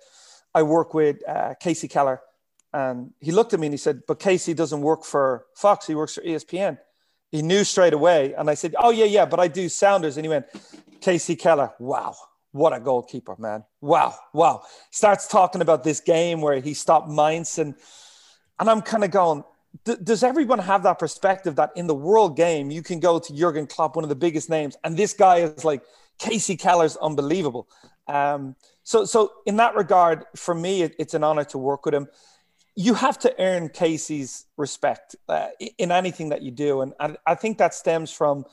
I 0.55 0.63
work 0.63 0.93
with 0.93 1.17
uh, 1.27 1.55
Casey 1.59 1.87
Keller, 1.87 2.21
and 2.73 3.11
he 3.19 3.31
looked 3.31 3.53
at 3.53 3.59
me 3.59 3.67
and 3.67 3.73
he 3.73 3.77
said, 3.77 4.03
"But 4.07 4.19
Casey 4.19 4.53
doesn't 4.53 4.81
work 4.81 5.03
for 5.03 5.45
Fox. 5.55 5.87
He 5.87 5.95
works 5.95 6.15
for 6.15 6.21
ESPN." 6.21 6.77
He 7.29 7.41
knew 7.41 7.63
straight 7.63 7.93
away, 7.93 8.33
and 8.33 8.49
I 8.49 8.53
said, 8.53 8.75
"Oh 8.79 8.89
yeah, 8.89 9.05
yeah, 9.05 9.25
but 9.25 9.39
I 9.39 9.47
do 9.47 9.69
Sounders." 9.69 10.17
And 10.17 10.25
he 10.25 10.29
went, 10.29 10.45
"Casey 11.01 11.35
Keller, 11.35 11.73
wow." 11.79 12.15
What 12.51 12.73
a 12.73 12.79
goalkeeper, 12.79 13.35
man. 13.37 13.63
Wow. 13.81 14.15
Wow. 14.33 14.63
Starts 14.91 15.27
talking 15.27 15.61
about 15.61 15.83
this 15.83 15.99
game 15.99 16.41
where 16.41 16.59
he 16.59 16.73
stopped 16.73 17.09
Mainz. 17.09 17.59
And, 17.59 17.75
and 18.59 18.69
I'm 18.69 18.81
kind 18.81 19.03
of 19.03 19.11
going, 19.11 19.43
does 19.83 20.23
everyone 20.23 20.59
have 20.59 20.83
that 20.83 20.97
perspective 20.97 21.55
that 21.57 21.71
in 21.75 21.87
the 21.87 21.95
world 21.95 22.35
game, 22.35 22.71
you 22.71 22.81
can 22.81 22.99
go 22.99 23.19
to 23.19 23.33
Jurgen 23.33 23.67
Klopp, 23.67 23.95
one 23.95 24.03
of 24.03 24.09
the 24.09 24.15
biggest 24.15 24.49
names, 24.49 24.75
and 24.83 24.97
this 24.97 25.13
guy 25.13 25.37
is 25.37 25.63
like, 25.63 25.83
Casey 26.17 26.57
Keller's 26.57 26.97
unbelievable. 26.97 27.67
Um, 28.07 28.55
so, 28.81 29.05
so 29.05 29.33
in 29.45 29.57
that 29.57 29.75
regard, 29.75 30.25
for 30.35 30.55
me, 30.55 30.81
it, 30.81 30.95
it's 30.97 31.13
an 31.13 31.23
honor 31.23 31.43
to 31.43 31.59
work 31.59 31.85
with 31.85 31.93
him. 31.93 32.07
You 32.75 32.95
have 32.95 33.19
to 33.19 33.35
earn 33.39 33.69
Casey's 33.69 34.47
respect 34.57 35.15
uh, 35.29 35.49
in 35.77 35.91
anything 35.91 36.29
that 36.29 36.41
you 36.41 36.49
do. 36.49 36.81
And, 36.81 36.93
and 36.99 37.17
I 37.27 37.35
think 37.35 37.59
that 37.59 37.75
stems 37.75 38.11
from 38.11 38.45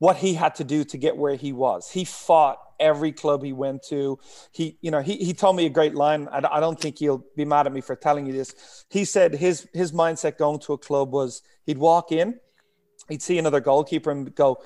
what 0.00 0.16
he 0.16 0.34
had 0.34 0.56
to 0.56 0.64
do 0.64 0.82
to 0.82 0.98
get 0.98 1.16
where 1.16 1.36
he 1.36 1.52
was. 1.52 1.92
He 1.92 2.04
fought 2.04 2.58
every 2.80 3.12
club 3.12 3.44
he 3.44 3.52
went 3.52 3.82
to. 3.84 4.18
He, 4.52 4.78
you 4.80 4.90
know, 4.90 5.00
he, 5.00 5.16
he 5.16 5.32
told 5.34 5.56
me 5.56 5.66
a 5.66 5.70
great 5.70 5.94
line. 5.94 6.28
I, 6.32 6.42
I 6.50 6.60
don't 6.60 6.80
think 6.80 6.98
he'll 6.98 7.24
be 7.36 7.44
mad 7.44 7.66
at 7.66 7.72
me 7.72 7.80
for 7.80 7.94
telling 7.94 8.26
you 8.26 8.32
this. 8.32 8.84
He 8.90 9.04
said 9.04 9.34
his 9.34 9.68
his 9.72 9.92
mindset 9.92 10.38
going 10.38 10.58
to 10.60 10.72
a 10.72 10.78
club 10.78 11.12
was 11.12 11.42
he'd 11.66 11.78
walk 11.78 12.10
in, 12.10 12.40
he'd 13.08 13.22
see 13.22 13.38
another 13.38 13.60
goalkeeper 13.60 14.10
and 14.10 14.34
go, 14.34 14.62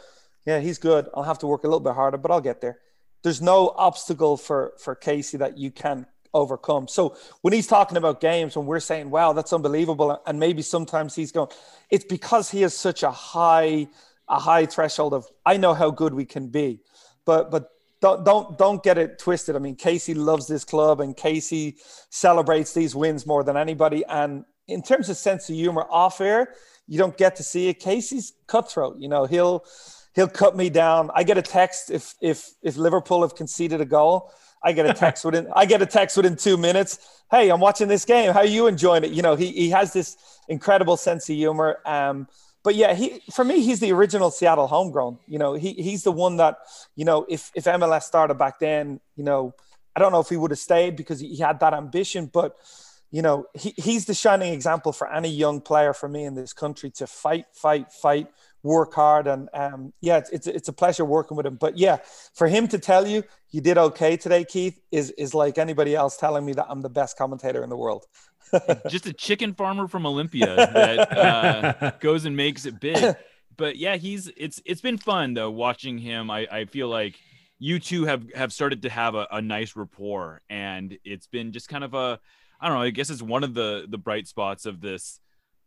"Yeah, 0.47 0.61
he's 0.61 0.79
good. 0.79 1.09
I'll 1.15 1.25
have 1.25 1.39
to 1.41 1.47
work 1.47 1.65
a 1.65 1.67
little 1.67 1.81
bit 1.81 1.95
harder, 1.95 2.17
but 2.17 2.31
I'll 2.31 2.41
get 2.41 2.61
there." 2.61 2.79
There's 3.23 3.43
no 3.43 3.75
obstacle 3.77 4.37
for 4.37 4.75
for 4.79 4.95
Casey 4.95 5.37
that 5.39 5.59
you 5.59 5.71
can 5.71 6.07
overcome. 6.33 6.89
So 6.89 7.17
when 7.43 7.53
he's 7.53 7.67
talking 7.67 7.97
about 7.97 8.21
games, 8.21 8.57
when 8.57 8.67
we're 8.67 8.81
saying, 8.81 9.11
"Wow, 9.11 9.33
that's 9.33 9.53
unbelievable," 9.53 10.21
and 10.27 10.39
maybe 10.39 10.63
sometimes 10.63 11.15
he's 11.15 11.33
going, 11.33 11.49
it's 11.91 12.05
because 12.05 12.51
he 12.51 12.63
has 12.63 12.77
such 12.77 13.03
a 13.03 13.11
high 13.11 13.89
a 14.29 14.39
high 14.39 14.67
threshold 14.67 15.15
of 15.15 15.27
I 15.45 15.57
know 15.57 15.75
how 15.75 15.91
good 15.91 16.15
we 16.15 16.25
can 16.25 16.49
be, 16.49 16.81
but 17.25 17.51
but 17.51 17.71
don't 18.05 18.23
don't 18.23 18.59
don't 18.59 18.83
get 18.83 18.99
it 18.99 19.19
twisted. 19.19 19.57
I 19.57 19.59
mean, 19.59 19.77
Casey 19.77 20.13
loves 20.13 20.47
this 20.47 20.63
club, 20.63 21.01
and 21.01 21.17
Casey 21.17 21.79
celebrates 22.11 22.75
these 22.75 22.95
wins 22.95 23.27
more 23.27 23.43
than 23.43 23.57
anybody. 23.57 24.05
And 24.05 24.45
in 24.69 24.83
terms 24.83 25.09
of 25.09 25.17
sense 25.17 25.49
of 25.49 25.57
humor, 25.57 25.87
off 25.89 26.21
air, 26.21 26.55
you 26.87 26.99
don't 26.99 27.17
get 27.17 27.35
to 27.37 27.43
see 27.43 27.69
it. 27.69 27.81
Casey's 27.81 28.35
cutthroat. 28.47 28.99
You 28.99 29.09
know, 29.09 29.25
he'll 29.25 29.65
he'll 30.15 30.29
cut 30.29 30.55
me 30.55 30.69
down. 30.69 31.11
I 31.15 31.23
get 31.25 31.39
a 31.39 31.43
text 31.43 31.91
if 31.91 32.15
if 32.21 32.51
if 32.63 32.77
Liverpool 32.77 33.23
have 33.23 33.35
conceded 33.35 33.81
a 33.81 33.87
goal. 33.87 34.31
I 34.63 34.73
get 34.73 34.85
a 34.85 34.93
text 34.93 35.25
within 35.29 35.49
I 35.57 35.65
get 35.65 35.81
a 35.81 35.87
text 35.87 36.15
within 36.19 36.37
two 36.37 36.59
minutes. 36.59 36.99
Hey, 37.31 37.49
I'm 37.49 37.61
watching 37.61 37.89
this 37.89 38.05
game. 38.05 38.35
How 38.35 38.41
are 38.41 38.45
you 38.45 38.67
enjoying 38.67 39.05
it? 39.05 39.13
You 39.13 39.23
know, 39.23 39.35
he 39.35 39.51
he 39.51 39.71
has 39.71 39.95
this 39.95 40.19
incredible 40.47 40.99
sense 40.99 41.31
of 41.31 41.37
humor. 41.37 41.79
Um, 41.87 42.29
but 42.65 42.75
yeah, 42.75 42.95
he 42.95 43.21
for 43.31 43.45
me, 43.45 43.61
he's 43.61 43.79
the 43.79 43.93
original 43.93 44.31
Seattle 44.31 44.67
homegrown. 44.67 45.19
You 45.29 45.39
know, 45.39 45.53
he 45.53 45.75
he's 45.75 46.03
the 46.03 46.11
one 46.11 46.39
that, 46.39 46.57
you 46.97 47.05
know, 47.05 47.27
if 47.29 47.53
if 47.55 47.65
MLS 47.65 48.03
started 48.03 48.35
back 48.35 48.59
then, 48.59 49.01
you 49.17 49.23
know, 49.23 49.55
I 49.95 50.01
don't 50.01 50.11
know 50.11 50.21
if 50.21 50.31
he 50.31 50.37
would 50.37 50.51
have 50.51 50.59
stayed 50.59 50.97
because 50.97 51.21
he 51.21 51.37
had 51.37 51.61
that 51.61 51.75
ambition, 51.75 52.31
but 52.33 52.57
you 53.11 53.23
know, 53.23 53.47
he, 53.55 53.73
he's 53.77 54.07
the 54.07 54.15
shining 54.15 54.53
example 54.53 54.93
for 54.93 55.09
any 55.09 55.29
young 55.29 55.61
player 55.61 55.93
for 55.93 56.09
me 56.09 56.25
in 56.25 56.35
this 56.35 56.53
country 56.53 56.91
to 56.91 57.07
fight, 57.07 57.47
fight, 57.53 57.93
fight, 57.93 58.27
work 58.65 58.93
hard. 58.93 59.29
And 59.29 59.49
um, 59.55 59.93
yeah, 60.01 60.17
it's, 60.17 60.31
it's, 60.31 60.47
it's 60.49 60.69
a 60.69 60.73
pleasure 60.73 61.05
working 61.05 61.37
with 61.37 61.47
him. 61.47 61.55
But 61.55 61.79
yeah, 61.79 61.99
for 62.35 62.49
him 62.49 62.67
to 62.69 62.79
tell 62.81 63.07
you 63.07 63.23
you 63.53 63.61
did 63.61 63.79
okay 63.79 64.17
today, 64.17 64.45
Keith, 64.45 64.81
is, 64.91 65.13
is 65.13 65.33
like 65.33 65.59
anybody 65.59 65.95
else 65.95 66.17
telling 66.17 66.45
me 66.45 66.55
that 66.55 66.67
I'm 66.69 66.81
the 66.81 66.91
best 66.91 67.17
commentator 67.17 67.63
in 67.63 67.71
the 67.71 67.77
world. 67.77 68.05
Just 68.89 69.07
a 69.07 69.13
chicken 69.13 69.55
farmer 69.55 69.89
from 69.89 70.07
Olympia 70.07 70.55
that 70.57 71.17
uh, 71.17 71.91
goes 72.01 72.25
and 72.25 72.37
makes 72.37 72.67
it 72.67 72.81
big. 72.81 73.17
But 73.57 73.77
yeah, 73.77 73.97
he's 73.97 74.31
it's 74.37 74.61
it's 74.65 74.81
been 74.81 74.99
fun 74.99 75.35
though 75.35 75.51
watching 75.51 75.99
him. 75.99 76.31
I, 76.31 76.47
I 76.51 76.65
feel 76.65 76.89
like 76.89 77.15
you 77.59 77.79
two 77.79 78.05
have 78.05 78.25
have 78.35 78.53
started 78.53 78.83
to 78.83 78.91
have 78.91 79.15
a, 79.15 79.27
a 79.31 79.41
nice 79.41 79.77
rapport, 79.77 80.41
and 80.51 80.99
it's 81.05 81.27
been 81.27 81.53
just 81.53 81.69
kind 81.69 81.85
of 81.85 81.95
a 81.95 82.19
I 82.61 82.69
don't 82.69 82.77
know. 82.77 82.83
I 82.83 82.91
guess 82.91 83.11
it's 83.11 83.23
one 83.23 83.45
of 83.45 83.55
the 83.55 83.87
the 83.89 83.99
bright 83.99 84.27
spots 84.27 84.67
of 84.67 84.81
this 84.81 85.21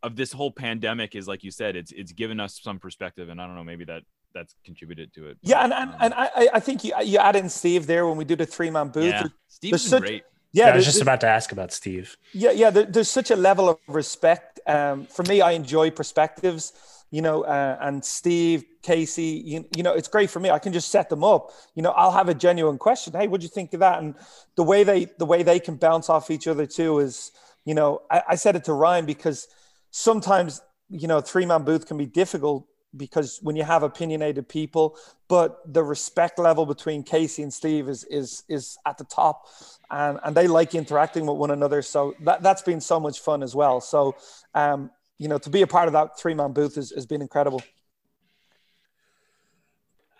of 0.04 0.16
this 0.16 0.32
whole 0.32 0.52
pandemic 0.52 1.16
is 1.16 1.28
like 1.28 1.44
you 1.44 1.52
said, 1.52 1.76
it's 1.76 1.92
it's 1.92 2.12
given 2.12 2.40
us 2.40 2.60
some 2.62 2.80
perspective, 2.80 3.30
and 3.30 3.42
I 3.42 3.48
don't 3.48 3.56
know, 3.56 3.64
maybe 3.64 3.86
that 3.86 4.04
that's 4.34 4.56
contributed 4.64 5.14
to 5.14 5.28
it. 5.28 5.38
Yeah, 5.42 5.64
and 5.64 5.74
and, 5.74 5.92
um, 5.92 5.98
and 6.00 6.14
I 6.14 6.50
I 6.54 6.60
think 6.60 6.84
you 6.84 6.94
you 7.04 7.18
add 7.18 7.36
in 7.36 7.50
Steve 7.50 7.88
there 7.88 8.08
when 8.08 8.18
we 8.18 8.26
do 8.26 8.36
the 8.36 8.46
three 8.46 8.70
man 8.70 8.90
booth. 8.90 9.06
Yeah, 9.06 9.24
Steve's 9.48 9.82
such, 9.82 10.02
great. 10.02 10.24
Yeah, 10.54 10.68
yeah, 10.68 10.74
I 10.74 10.76
was 10.76 10.86
just 10.86 11.02
about 11.02 11.22
to 11.22 11.28
ask 11.28 11.52
about 11.52 11.72
Steve. 11.72 12.18
Yeah, 12.34 12.52
yeah. 12.52 12.70
There, 12.70 12.86
there's 12.86 13.10
such 13.10 13.32
a 13.32 13.36
level 13.36 13.70
of 13.70 13.78
respect. 13.88 14.60
Um, 14.66 15.06
for 15.06 15.24
me, 15.24 15.42
I 15.42 15.52
enjoy 15.52 15.92
perspectives 15.92 16.74
you 17.10 17.22
know, 17.22 17.44
uh, 17.44 17.78
and 17.80 18.04
Steve, 18.04 18.66
Casey, 18.82 19.42
you, 19.46 19.66
you 19.76 19.84
know, 19.84 19.94
it's 19.94 20.08
great 20.10 20.30
for 20.30 20.40
me. 20.40 20.50
I 20.50 20.60
can 20.60 20.74
just 20.74 20.90
set 20.90 21.10
them 21.10 21.24
up. 21.24 21.52
You 21.74 21.82
know, 21.82 21.92
I'll 21.92 22.12
have 22.12 22.28
a 22.28 22.34
genuine 22.34 22.78
question. 22.78 23.14
Hey, 23.14 23.28
what 23.28 23.40
do 23.40 23.46
you 23.46 23.50
think 23.50 23.74
of 23.74 23.80
that? 23.80 24.00
And 24.00 24.16
the 24.56 24.64
way 24.64 24.84
they 24.84 25.06
the 25.18 25.26
way 25.26 25.44
they 25.44 25.60
can 25.60 25.76
bounce 25.76 26.10
off 26.10 26.30
each 26.30 26.48
other 26.48 26.66
too 26.66 27.00
is, 27.00 27.32
you 27.66 27.74
know, 27.74 28.02
I, 28.12 28.24
I 28.30 28.36
said 28.36 28.56
it 28.56 28.66
to 28.66 28.74
Ryan 28.74 29.06
because 29.06 29.48
sometimes 29.92 30.62
you 30.90 31.08
know 31.08 31.22
three 31.22 31.46
man 31.46 31.64
booth 31.64 31.86
can 31.86 31.98
be 31.98 32.06
difficult 32.06 32.66
because 32.96 33.40
when 33.42 33.56
you 33.56 33.64
have 33.64 33.84
opinionated 33.84 34.48
people, 34.48 34.98
but 35.28 35.62
the 35.72 35.84
respect 35.84 36.40
level 36.40 36.66
between 36.66 37.04
Casey 37.04 37.44
and 37.44 37.54
Steve 37.54 37.90
is 37.90 38.04
is 38.06 38.44
is 38.48 38.78
at 38.86 38.98
the 38.98 39.04
top, 39.04 39.48
and 39.90 40.20
and 40.24 40.36
they 40.36 40.48
like 40.48 40.76
interacting 40.76 41.26
with 41.26 41.38
one 41.38 41.52
another. 41.52 41.82
So 41.82 42.16
that 42.22 42.42
that's 42.42 42.62
been 42.62 42.82
so 42.82 43.00
much 43.00 43.20
fun 43.20 43.44
as 43.44 43.56
well. 43.56 43.82
So 43.82 44.16
um, 44.54 44.92
you 45.18 45.28
know, 45.28 45.38
to 45.40 45.50
be 45.50 45.62
a 45.62 45.68
part 45.68 45.88
of 45.88 45.94
that 45.94 46.20
three 46.20 46.34
man 46.34 46.54
booth 46.54 46.76
has, 46.76 46.92
has 46.92 47.06
been 47.06 47.22
incredible. 47.22 47.62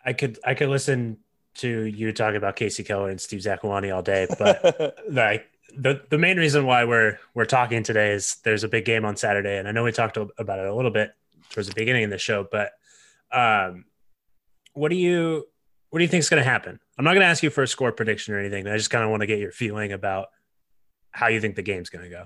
I 0.06 0.14
could 0.14 0.40
I 0.46 0.54
could 0.54 0.70
listen 0.70 1.18
to 1.56 1.86
you 1.86 2.12
talk 2.12 2.36
about 2.36 2.56
Casey 2.56 2.84
Keller 2.84 3.10
and 3.10 3.20
Steve 3.20 3.42
Zakuani 3.42 3.94
all 3.94 4.02
day, 4.02 4.28
but 4.38 4.98
like 5.10 5.48
the 5.76 6.02
the 6.10 6.18
main 6.18 6.38
reason 6.38 6.66
why 6.66 6.86
we're 6.86 7.20
we're 7.34 7.46
talking 7.46 7.84
today 7.84 8.12
is 8.12 8.38
there's 8.44 8.64
a 8.64 8.68
big 8.68 8.86
game 8.86 9.06
on 9.06 9.16
Saturday, 9.16 9.58
and 9.58 9.68
I 9.68 9.72
know 9.72 9.84
we 9.84 9.92
talked 9.92 10.18
about 10.18 10.60
it 10.60 10.66
a 10.66 10.76
little 10.76 10.92
bit 10.92 11.14
towards 11.50 11.68
the 11.68 11.76
beginning 11.76 12.04
of 12.04 12.10
the 12.10 12.18
show, 12.18 12.48
but 12.50 12.72
um, 13.32 13.86
what 14.74 14.90
do 14.90 14.96
you 14.96 15.46
what 15.90 16.00
do 16.00 16.04
you 16.04 16.10
think 16.10 16.20
is 16.20 16.30
going 16.30 16.44
to 16.44 16.50
happen? 16.50 16.80
I'm 16.98 17.06
not 17.06 17.12
going 17.12 17.22
to 17.22 17.28
ask 17.28 17.44
you 17.44 17.50
for 17.50 17.64
a 17.64 17.68
score 17.68 17.92
prediction 17.92 18.34
or 18.34 18.40
anything. 18.40 18.68
I 18.68 18.76
just 18.78 18.90
kind 18.90 19.04
of 19.04 19.10
want 19.10 19.22
to 19.22 19.28
get 19.28 19.40
your 19.40 19.52
feeling 19.52 19.94
about 19.94 20.28
how 21.12 21.28
you 21.28 21.40
think 21.40 21.56
the 21.56 21.62
game's 21.62 21.90
going 21.90 22.04
to 22.04 22.10
go. 22.10 22.26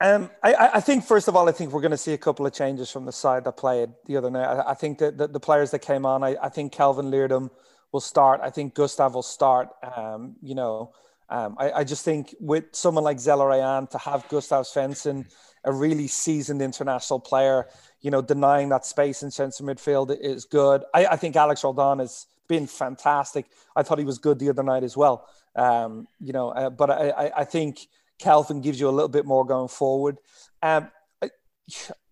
Um, 0.00 0.30
I, 0.42 0.70
I, 0.74 0.80
think 0.80 1.04
first 1.04 1.28
of 1.28 1.36
all, 1.36 1.48
I 1.48 1.52
think 1.52 1.72
we're 1.72 1.80
going 1.80 1.92
to 1.92 1.96
see 1.96 2.12
a 2.12 2.18
couple 2.18 2.44
of 2.44 2.52
changes 2.52 2.90
from 2.90 3.04
the 3.04 3.12
side 3.12 3.44
that 3.44 3.56
played 3.56 3.90
the 4.06 4.16
other 4.16 4.30
night. 4.30 4.46
I, 4.46 4.70
I 4.70 4.74
think 4.74 4.98
that 4.98 5.16
the, 5.16 5.28
the, 5.28 5.38
players 5.38 5.70
that 5.70 5.78
came 5.78 6.04
on, 6.04 6.24
I, 6.24 6.36
I, 6.42 6.48
think 6.48 6.72
Kelvin 6.72 7.06
Leerdam 7.06 7.50
will 7.92 8.00
start. 8.00 8.40
I 8.42 8.50
think 8.50 8.74
Gustav 8.74 9.14
will 9.14 9.22
start. 9.22 9.68
Um, 9.96 10.34
you 10.42 10.56
know, 10.56 10.92
um, 11.28 11.56
I, 11.58 11.84
just 11.84 12.04
think 12.04 12.34
with 12.40 12.64
someone 12.72 13.04
like 13.04 13.18
Zelarayán 13.18 13.88
to 13.90 13.98
have 13.98 14.28
Gustav 14.28 14.64
Svensson, 14.64 15.24
a 15.64 15.72
really 15.72 16.08
seasoned 16.08 16.60
international 16.60 17.20
player, 17.20 17.68
you 18.02 18.10
know, 18.10 18.20
denying 18.20 18.68
that 18.70 18.84
space 18.84 19.22
in 19.22 19.30
centre 19.30 19.62
midfield 19.62 20.16
is 20.20 20.44
good. 20.44 20.82
I, 20.92 21.16
think 21.16 21.36
Alex 21.36 21.62
Roldan 21.64 22.00
has 22.00 22.26
been 22.48 22.66
fantastic. 22.66 23.46
I 23.76 23.82
thought 23.82 23.98
he 23.98 24.04
was 24.04 24.18
good 24.18 24.38
the 24.38 24.50
other 24.50 24.62
night 24.62 24.82
as 24.82 24.96
well. 24.96 25.28
Um, 25.54 26.08
you 26.20 26.32
know, 26.32 26.50
uh, 26.50 26.70
but 26.70 26.90
I, 26.90 27.32
I 27.36 27.44
think 27.44 27.86
Kelvin 28.18 28.60
gives 28.60 28.80
you 28.80 28.88
a 28.88 28.90
little 28.90 29.08
bit 29.08 29.24
more 29.24 29.44
going 29.44 29.68
forward. 29.68 30.18
Um, 30.62 30.90
I, 31.22 31.30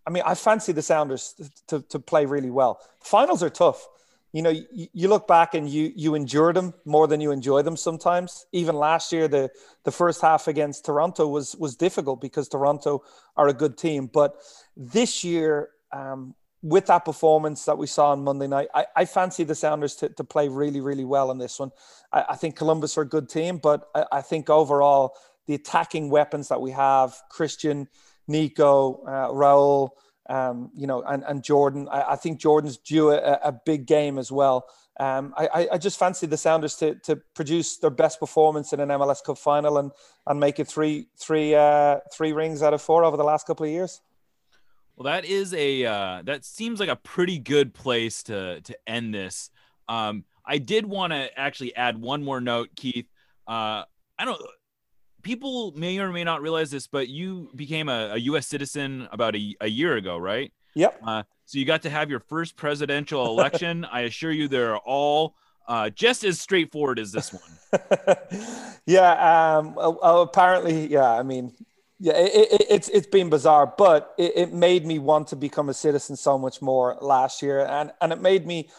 I, 0.07 0.11
mean, 0.11 0.23
I 0.25 0.35
fancy 0.35 0.73
the 0.73 0.83
Sounders 0.83 1.35
to, 1.69 1.83
to 1.83 1.99
play 1.99 2.25
really 2.25 2.51
well. 2.51 2.81
Finals 3.01 3.43
are 3.43 3.51
tough. 3.51 3.87
You 4.33 4.43
know, 4.43 4.51
you, 4.51 4.87
you, 4.93 5.09
look 5.09 5.27
back 5.27 5.55
and 5.55 5.69
you 5.69 5.93
you 5.97 6.15
endure 6.15 6.53
them 6.53 6.73
more 6.85 7.09
than 7.09 7.21
you 7.21 7.33
enjoy 7.33 7.63
them 7.63 7.77
sometimes. 7.77 8.47
Even 8.53 8.77
last 8.77 9.11
year, 9.11 9.27
the 9.27 9.51
the 9.83 9.91
first 9.91 10.23
half 10.23 10.47
against 10.47 10.85
Toronto 10.85 11.27
was 11.27 11.57
was 11.57 11.75
difficult 11.75 12.21
because 12.21 12.49
Toronto 12.49 13.03
are 13.37 13.49
a 13.49 13.53
good 13.53 13.77
team. 13.77 14.07
But 14.07 14.37
this 14.77 15.25
year, 15.25 15.71
um, 15.93 16.35
with 16.63 16.87
that 16.87 17.05
performance 17.05 17.65
that 17.65 17.79
we 17.79 17.87
saw 17.87 18.13
on 18.13 18.23
Monday 18.23 18.47
night, 18.47 18.69
I, 18.75 18.87
I 18.95 19.05
fancy 19.05 19.45
the 19.45 19.55
Sounders 19.55 19.97
to, 19.97 20.09
to 20.11 20.25
play 20.25 20.49
really, 20.49 20.81
really 20.81 21.05
well 21.05 21.31
in 21.31 21.39
this 21.39 21.59
one. 21.59 21.71
I, 22.13 22.25
I 22.31 22.37
think 22.37 22.57
Columbus 22.57 22.99
are 22.99 23.03
a 23.03 23.09
good 23.09 23.29
team, 23.29 23.59
but 23.59 23.89
I, 23.95 24.05
I 24.13 24.21
think 24.23 24.51
overall 24.51 25.15
the 25.47 25.55
attacking 25.55 26.11
weapons 26.11 26.49
that 26.49 26.61
we 26.61 26.71
have, 26.73 27.15
Christian, 27.31 27.89
Nico, 28.29 29.03
uh, 29.05 29.29
Raul, 29.33 29.91
um, 30.29 30.71
you 30.77 30.87
know, 30.87 31.03
and, 31.03 31.25
and 31.27 31.43
Jordan. 31.43 31.89
I, 31.91 32.13
I 32.13 32.17
think 32.17 32.39
Jordan's 32.39 32.77
due 32.77 33.11
a, 33.11 33.41
a, 33.43 33.53
big 33.53 33.87
game 33.87 34.17
as 34.17 34.31
well. 34.31 34.67
Um, 35.01 35.35
I, 35.37 35.69
I 35.73 35.79
just 35.79 35.99
fancy 35.99 36.27
the 36.27 36.37
Sounders 36.37 36.77
to, 36.77 36.95
to 37.01 37.17
produce 37.35 37.79
their 37.79 37.91
best 37.91 38.21
performance 38.21 38.73
in 38.73 38.81
an 38.81 38.91
MLS 38.91 39.25
Cup 39.25 39.39
final 39.39 39.79
and, 39.79 39.91
and 40.27 40.39
make 40.39 40.61
it 40.61 40.69
three, 40.69 41.09
three, 41.19 41.55
uh, 41.55 41.99
three 42.13 42.33
rings 42.33 42.63
out 42.63 42.75
of 42.75 42.83
four 42.83 43.03
over 43.03 43.17
the 43.17 43.25
last 43.25 43.47
couple 43.47 43.65
of 43.65 43.73
years. 43.73 44.03
Well, 45.01 45.15
that 45.15 45.25
is 45.25 45.55
a 45.55 45.87
uh, 45.87 46.23
that 46.25 46.45
seems 46.45 46.79
like 46.79 46.91
a 46.91 46.97
pretty 46.97 47.39
good 47.39 47.73
place 47.73 48.23
to 48.25 48.61
to 48.61 48.77
end 48.87 49.15
this. 49.15 49.49
Um, 49.89 50.25
I 50.45 50.59
did 50.59 50.85
want 50.85 51.15
to 51.15 51.31
actually 51.39 51.75
add 51.75 51.99
one 51.99 52.23
more 52.23 52.39
note, 52.39 52.69
Keith. 52.77 53.07
Uh, 53.49 53.85
I 54.19 54.27
don't 54.27 54.39
people 55.23 55.73
may 55.75 55.99
or 56.01 56.13
may 56.13 56.23
not 56.23 56.43
realize 56.43 56.71
this, 56.71 56.87
but 56.87 57.09
you 57.09 57.49
became 57.57 57.89
a, 57.89 58.11
a 58.13 58.17
U.S. 58.19 58.47
citizen 58.47 59.09
about 59.11 59.35
a, 59.35 59.57
a 59.63 59.69
year 59.69 59.97
ago, 59.97 60.19
right? 60.19 60.53
Yep. 60.75 61.01
Uh, 61.03 61.23
so 61.47 61.59
you 61.59 61.65
got 61.65 61.81
to 61.83 61.91
have 61.91 62.11
your 62.11 62.21
first 62.21 62.57
presidential 62.57 63.25
election. 63.25 63.85
I 63.91 64.03
assure 64.03 64.33
you, 64.33 64.49
they're 64.49 64.77
all 64.77 65.35
uh, 65.67 65.89
just 65.89 66.25
as 66.25 66.39
straightforward 66.39 66.99
as 66.99 67.11
this 67.11 67.33
one. 67.33 68.19
yeah. 68.85 69.57
Um, 69.57 69.79
uh, 69.79 70.27
apparently, 70.29 70.89
yeah. 70.89 71.11
I 71.11 71.23
mean, 71.23 71.55
yeah, 72.03 72.15
it, 72.17 72.53
it, 72.53 72.67
it's 72.71 72.89
it's 72.89 73.07
been 73.07 73.29
bizarre, 73.29 73.73
but 73.77 74.15
it, 74.17 74.33
it 74.35 74.53
made 74.55 74.87
me 74.87 74.99
want 74.99 75.29
to 75.29 75.37
become 75.37 75.69
a 75.69 75.75
citizen 75.75 76.17
so 76.17 76.39
much 76.39 76.63
more 76.63 76.97
last 77.03 77.43
year, 77.43 77.65
and 77.65 77.93
and 78.01 78.13
it 78.13 78.21
made 78.21 78.47
me. 78.47 78.71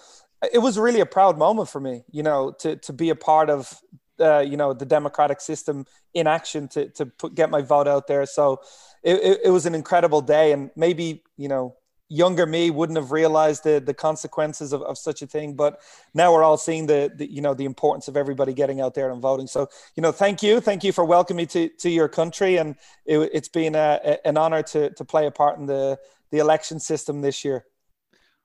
It 0.51 0.57
was 0.57 0.79
really 0.79 1.01
a 1.01 1.05
proud 1.05 1.37
moment 1.37 1.69
for 1.69 1.79
me, 1.79 2.03
you 2.09 2.23
know, 2.23 2.51
to 2.59 2.77
to 2.77 2.93
be 2.93 3.11
a 3.11 3.15
part 3.15 3.51
of 3.51 3.79
uh, 4.19 4.39
you 4.39 4.57
know 4.57 4.73
the 4.73 4.87
democratic 4.87 5.39
system 5.39 5.85
in 6.15 6.25
action 6.25 6.67
to 6.69 6.89
to 6.89 7.05
put, 7.05 7.35
get 7.35 7.51
my 7.51 7.61
vote 7.61 7.87
out 7.87 8.07
there. 8.07 8.25
So 8.25 8.61
it, 9.03 9.15
it, 9.17 9.39
it, 9.45 9.49
was 9.51 9.67
an 9.67 9.75
incredible 9.75 10.21
day, 10.21 10.51
and 10.51 10.71
maybe 10.75 11.23
you 11.37 11.47
know 11.47 11.75
younger 12.11 12.45
me 12.45 12.69
wouldn't 12.69 12.97
have 12.97 13.11
realized 13.11 13.63
the 13.63 13.79
the 13.79 13.93
consequences 13.93 14.73
of, 14.73 14.81
of 14.83 14.97
such 14.97 15.21
a 15.21 15.27
thing. 15.27 15.55
But 15.55 15.79
now 16.13 16.33
we're 16.33 16.43
all 16.43 16.57
seeing 16.57 16.85
the, 16.85 17.11
the 17.15 17.31
you 17.31 17.41
know 17.41 17.53
the 17.53 17.65
importance 17.65 18.07
of 18.07 18.17
everybody 18.17 18.53
getting 18.53 18.81
out 18.81 18.93
there 18.93 19.11
and 19.11 19.21
voting. 19.21 19.47
So 19.47 19.69
you 19.95 20.01
know, 20.01 20.11
thank 20.11 20.43
you, 20.43 20.59
thank 20.59 20.83
you 20.83 20.91
for 20.91 21.05
welcoming 21.05 21.43
me 21.43 21.45
to 21.47 21.69
to 21.69 21.89
your 21.89 22.09
country, 22.09 22.57
and 22.57 22.75
it, 23.05 23.33
has 23.33 23.47
been 23.47 23.75
a, 23.75 23.99
a, 24.03 24.27
an 24.27 24.37
honor 24.37 24.61
to 24.63 24.89
to 24.91 25.05
play 25.05 25.25
a 25.25 25.31
part 25.31 25.57
in 25.57 25.65
the 25.65 25.97
the 26.31 26.39
election 26.39 26.79
system 26.79 27.21
this 27.21 27.45
year. 27.45 27.65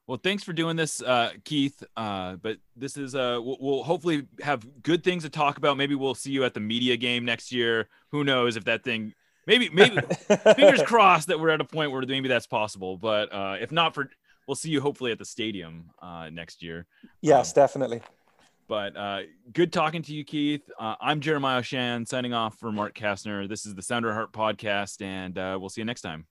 Well, 0.06 0.20
thanks 0.22 0.44
for 0.44 0.52
doing 0.52 0.76
this, 0.76 1.02
uh, 1.02 1.32
Keith. 1.44 1.82
Uh, 1.96 2.36
but 2.36 2.58
this 2.76 2.96
is 2.96 3.16
uh, 3.16 3.40
we'll, 3.42 3.56
we'll, 3.60 3.82
hopefully 3.82 4.28
have 4.40 4.64
good 4.82 5.02
things 5.02 5.24
to 5.24 5.30
talk 5.30 5.58
about. 5.58 5.76
Maybe 5.76 5.96
we'll 5.96 6.14
see 6.14 6.30
you 6.30 6.44
at 6.44 6.54
the 6.54 6.60
media 6.60 6.96
game 6.96 7.24
next 7.24 7.50
year. 7.50 7.88
Who 8.12 8.22
knows 8.22 8.56
if 8.56 8.64
that 8.64 8.84
thing? 8.84 9.14
Maybe, 9.46 9.68
maybe. 9.68 9.98
fingers 10.54 10.82
crossed 10.82 11.28
that 11.28 11.38
we're 11.38 11.50
at 11.50 11.60
a 11.60 11.64
point 11.64 11.92
where 11.92 12.02
maybe 12.02 12.28
that's 12.28 12.46
possible. 12.46 12.96
But 12.96 13.32
uh, 13.32 13.56
if 13.60 13.70
not, 13.70 13.94
for 13.94 14.10
we'll 14.46 14.56
see 14.56 14.70
you 14.70 14.80
hopefully 14.80 15.12
at 15.12 15.18
the 15.18 15.24
stadium 15.24 15.90
uh, 16.00 16.30
next 16.30 16.62
year. 16.62 16.86
Yes, 17.20 17.50
um, 17.50 17.54
definitely. 17.54 18.02
But 18.68 18.96
uh, 18.96 19.20
good 19.52 19.72
talking 19.72 20.02
to 20.02 20.12
you, 20.12 20.24
Keith. 20.24 20.68
Uh, 20.78 20.96
I'm 21.00 21.20
Jeremiah 21.20 21.60
Oshan 21.60 22.06
signing 22.06 22.34
off 22.34 22.58
for 22.58 22.72
Mark 22.72 22.96
Kastner. 22.96 23.48
This 23.48 23.64
is 23.64 23.76
the 23.76 23.82
Sounder 23.82 24.12
Heart 24.12 24.32
podcast, 24.32 25.00
and 25.02 25.38
uh, 25.38 25.56
we'll 25.60 25.68
see 25.68 25.80
you 25.80 25.84
next 25.84 26.00
time. 26.00 26.26